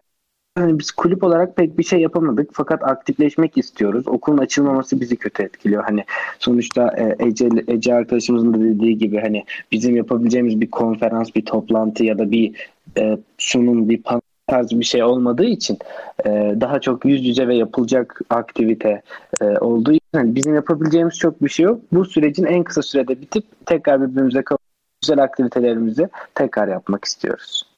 [0.57, 4.07] yani biz kulüp olarak pek bir şey yapamadık fakat aktifleşmek istiyoruz.
[4.07, 5.83] Okulun açılmaması bizi kötü etkiliyor.
[5.83, 6.03] Hani
[6.39, 12.05] sonuçta e, Ece, Ece arkadaşımızın da dediği gibi hani bizim yapabileceğimiz bir konferans, bir toplantı
[12.05, 15.77] ya da bir e, sunum, bir panel tarzı bir şey olmadığı için
[16.25, 16.29] e,
[16.61, 19.01] daha çok yüz yüze ve yapılacak aktivite
[19.41, 21.79] e, olduğu için hani bizim yapabileceğimiz çok bir şey yok.
[21.91, 24.61] Bu sürecin en kısa sürede bitip tekrar birbirimize kavup
[25.01, 27.73] güzel aktivitelerimizi tekrar yapmak istiyoruz.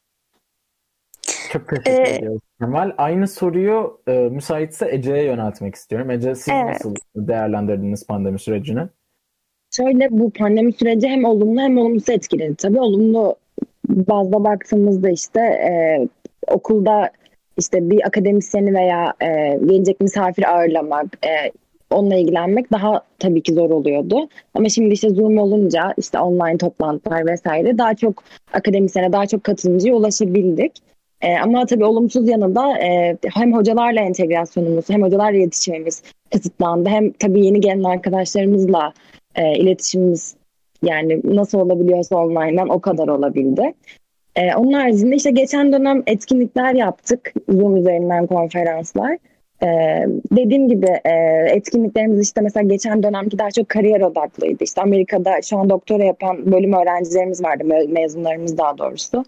[1.51, 2.91] Çok teşekkür Ee, ediyoruz Kemal.
[2.97, 6.11] Aynı soruyu e, müsaitse Ece'ye yöneltmek istiyorum.
[6.11, 6.65] Ece siz Evet.
[6.65, 8.81] nasıl değerlendirdiniz pandemi sürecini?
[9.71, 12.55] Şöyle bu pandemi süreci hem olumlu hem olumsuz etkiledi.
[12.55, 13.35] Tabii olumlu
[13.89, 16.07] bazda baktığımızda işte e,
[16.47, 17.11] okulda
[17.57, 21.51] işte bir akademisyeni veya e, gelecek misafir ağırlamak, e,
[21.89, 24.29] onunla ilgilenmek daha tabii ki zor oluyordu.
[24.53, 28.23] Ama şimdi işte Zoom olunca işte online toplantılar vesaire daha çok
[28.53, 30.71] akademisyene, daha çok katılımcıya ulaşabildik.
[31.21, 36.89] E, ama tabii olumsuz yanı da e, hem hocalarla entegrasyonumuz hem hocalarla iletişimimiz kısıtlandı.
[36.89, 38.93] Hem tabii yeni gelen arkadaşlarımızla
[39.35, 40.35] e, iletişimimiz
[40.83, 43.73] yani nasıl olabiliyorsa online'dan o kadar olabildi.
[44.35, 47.33] Ee, onun haricinde işte geçen dönem etkinlikler yaptık.
[47.49, 49.17] Zoom üzerinden konferanslar.
[49.63, 49.67] Ee,
[50.31, 51.11] dediğim gibi e,
[51.49, 54.63] etkinliklerimiz işte mesela geçen dönemki daha çok kariyer odaklıydı.
[54.63, 57.63] İşte Amerika'da şu an doktora yapan bölüm öğrencilerimiz vardı.
[57.63, 59.25] me- Mezunlarımız daha doğrusu.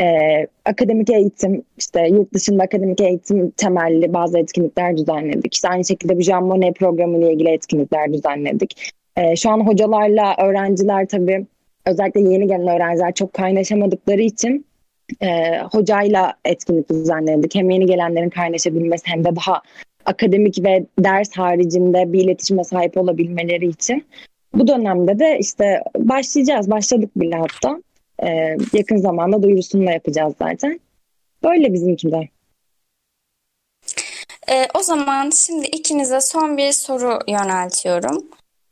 [0.00, 5.54] Ee, akademik eğitim, işte yurt dışında akademik eğitim temelli bazı etkinlikler düzenledik.
[5.54, 8.92] İşte aynı şekilde bir Jean Monnet programı ile ilgili etkinlikler düzenledik.
[9.16, 11.46] Ee, şu an hocalarla öğrenciler tabii
[11.86, 14.66] özellikle yeni gelen öğrenciler çok kaynaşamadıkları için
[15.20, 17.54] e, hocayla etkinlik düzenledik.
[17.54, 19.62] Hem yeni gelenlerin kaynaşabilmesi hem de daha
[20.04, 24.06] akademik ve ders haricinde bir iletişime sahip olabilmeleri için.
[24.54, 26.70] Bu dönemde de işte başlayacağız.
[26.70, 27.82] Başladık bile hatta.
[28.22, 30.80] E, yakın zamanda duyurusunu da yapacağız zaten.
[31.42, 32.28] Böyle bizimki de.
[34.48, 38.24] Ee, o zaman şimdi ikinize son bir soru yöneltiyorum.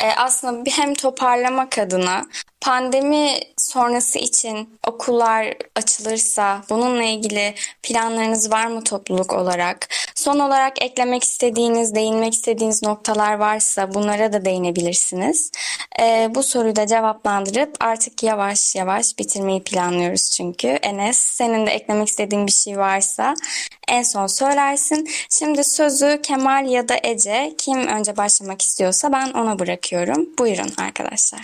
[0.05, 2.23] Ee, aslında hem toparlamak adına
[2.61, 9.89] pandemi sonrası için okullar açılırsa bununla ilgili planlarınız var mı topluluk olarak?
[10.15, 15.51] Son olarak eklemek istediğiniz, değinmek istediğiniz noktalar varsa bunlara da değinebilirsiniz.
[16.01, 20.69] Ee, bu soruyu da cevaplandırıp artık yavaş yavaş bitirmeyi planlıyoruz çünkü.
[20.69, 23.35] Enes, senin de eklemek istediğin bir şey varsa
[23.89, 25.09] en son söylersin.
[25.31, 30.29] Şimdi sözü Kemal ya da Ece kim önce başlamak istiyorsa ben ona bırakıyorum.
[30.39, 31.41] Buyurun arkadaşlar.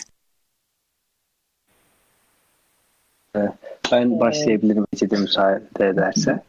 [3.93, 6.43] Ben başlayabilirim Ece de müsaade ederse.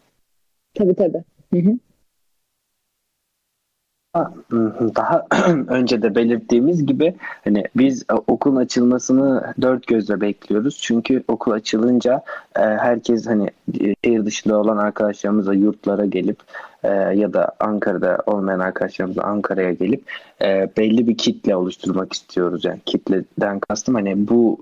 [0.74, 1.24] Tabii tabii.
[1.54, 1.78] Hı hı.
[4.16, 5.26] Daha
[5.68, 10.80] önce de belirttiğimiz gibi hani biz e, okulun açılmasını dört gözle bekliyoruz.
[10.82, 12.24] Çünkü okul açılınca
[12.56, 13.50] e, herkes hani
[13.80, 16.38] e, şehir dışında olan arkadaşlarımızla yurtlara gelip
[17.16, 20.04] ya da Ankara'da olmayan arkadaşlarımızla Ankara'ya gelip
[20.78, 22.66] belli bir kitle oluşturmak istiyoruz.
[22.66, 24.58] Yani kitleden kastım hani bu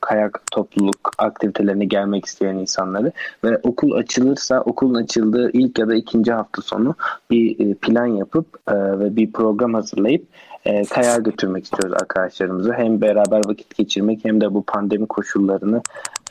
[0.00, 3.12] kayak topluluk aktivitelerine gelmek isteyen insanları
[3.44, 6.94] ve okul açılırsa okulun açıldığı ilk ya da ikinci hafta sonu
[7.30, 10.26] bir plan yapıp ve bir program hazırlayıp
[10.64, 12.72] e, kayağa götürmek istiyoruz arkadaşlarımızı.
[12.72, 15.82] Hem beraber vakit geçirmek hem de bu pandemi koşullarını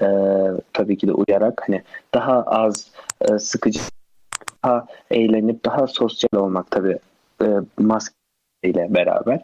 [0.02, 0.08] e,
[0.74, 1.82] tabii ki de uyarak hani
[2.14, 3.80] daha az e, sıkıcı,
[4.64, 6.98] daha eğlenip daha sosyal olmak tabii
[7.42, 7.48] e,
[7.78, 9.44] maskeyle beraber.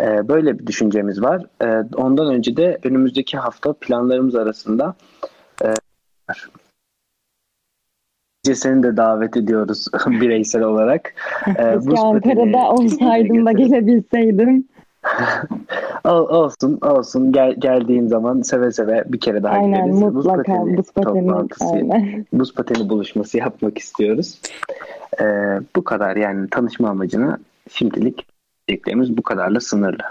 [0.00, 1.46] E, böyle bir düşüncemiz var.
[1.62, 4.94] E, ondan önce de önümüzdeki hafta planlarımız arasında
[5.64, 5.66] e,
[8.54, 11.14] seni de davet ediyoruz bireysel olarak.
[11.44, 14.68] Keşke Ankara'da olsaydım da gelebilseydim.
[16.04, 20.02] Olsun olsun Gel, geldiğin zaman seve seve bir kere daha aynen, gideriz.
[20.02, 20.52] Mutlaka.
[20.52, 22.26] Buz pateni, buz pateni toplantısı, aynen.
[22.32, 24.40] buz pateni buluşması yapmak istiyoruz.
[25.20, 25.24] Ee,
[25.76, 27.38] bu kadar yani tanışma amacını
[27.70, 28.26] şimdilik
[28.68, 30.02] dediklerimiz bu kadarla sınırlı.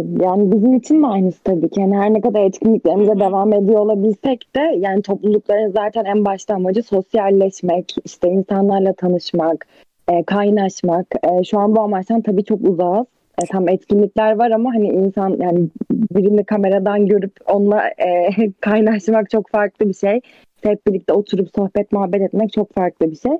[0.00, 1.80] Yani bizim için de aynısı tabii ki.
[1.80, 6.82] Yani her ne kadar etkinliklerimize devam ediyor olabilsek de yani toplulukların zaten en başta amacı
[6.82, 9.66] sosyalleşmek, işte insanlarla tanışmak,
[10.08, 11.06] e, kaynaşmak.
[11.22, 13.06] E, şu an bu amaçtan tabii çok uzağız.
[13.42, 18.30] E, tam etkinlikler var ama hani insan yani birini kameradan görüp onunla e,
[18.60, 20.20] kaynaşmak çok farklı bir şey.
[20.62, 23.32] Hep birlikte oturup sohbet muhabbet etmek çok farklı bir şey.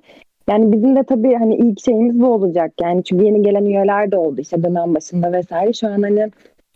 [0.48, 2.72] Yani bizim de tabii hani ilk şeyimiz bu olacak.
[2.80, 5.72] Yani çünkü yeni gelen üyeler de oldu işte dönem başında vesaire.
[5.72, 6.30] Şu an hani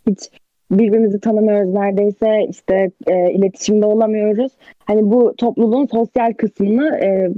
[0.07, 0.29] hiç
[0.71, 4.51] birbirimizi tanımıyoruz neredeyse işte e, iletişimde olamıyoruz.
[4.85, 7.29] Hani bu topluluğun sosyal kısmını e,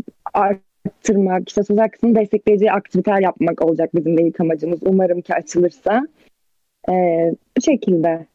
[0.87, 4.79] arttırmak, işte sosyal kısmını destekleyici aktiviteler yapmak olacak bizim de ilk amacımız.
[4.81, 6.07] Umarım ki açılırsa.
[6.89, 6.93] E,
[7.57, 8.25] bu şekilde.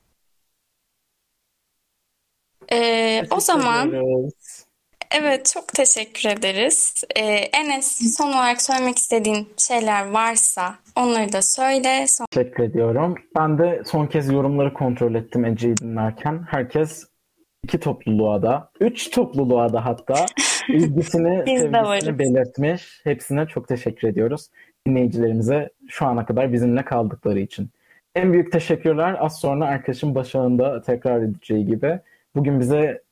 [2.72, 3.92] Ee, o zaman
[5.20, 7.04] Evet, çok teşekkür ederiz.
[7.16, 12.06] Ee, Enes, son olarak söylemek istediğin şeyler varsa onları da söyle.
[12.06, 12.26] Son...
[12.30, 13.14] Teşekkür ediyorum.
[13.36, 16.46] Ben de son kez yorumları kontrol ettim Ece'yi dinlerken.
[16.50, 17.04] Herkes
[17.64, 20.26] iki topluluğa da, üç topluluğa da hatta
[20.68, 23.00] ilgisini, sevgisini belirtmiş.
[23.04, 24.46] Hepsine çok teşekkür ediyoruz.
[24.86, 27.70] Dinleyicilerimize şu ana kadar bizimle kaldıkları için.
[28.14, 32.00] En büyük teşekkürler az sonra arkadaşım başağında tekrar edeceği gibi.
[32.34, 33.02] Bugün bize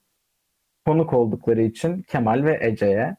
[0.86, 3.16] konuk oldukları için Kemal ve Ece'ye.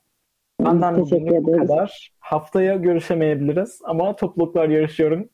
[0.60, 2.12] Benden bugün bu kadar.
[2.20, 5.30] Haftaya görüşemeyebiliriz ama topluluklar yarışıyorum.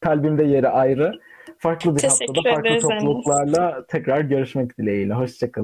[0.00, 1.12] Kalbimde yeri ayrı.
[1.58, 5.14] Farklı bir haftada farklı topluluklarla tekrar görüşmek dileğiyle.
[5.14, 5.54] Hoşçakalın.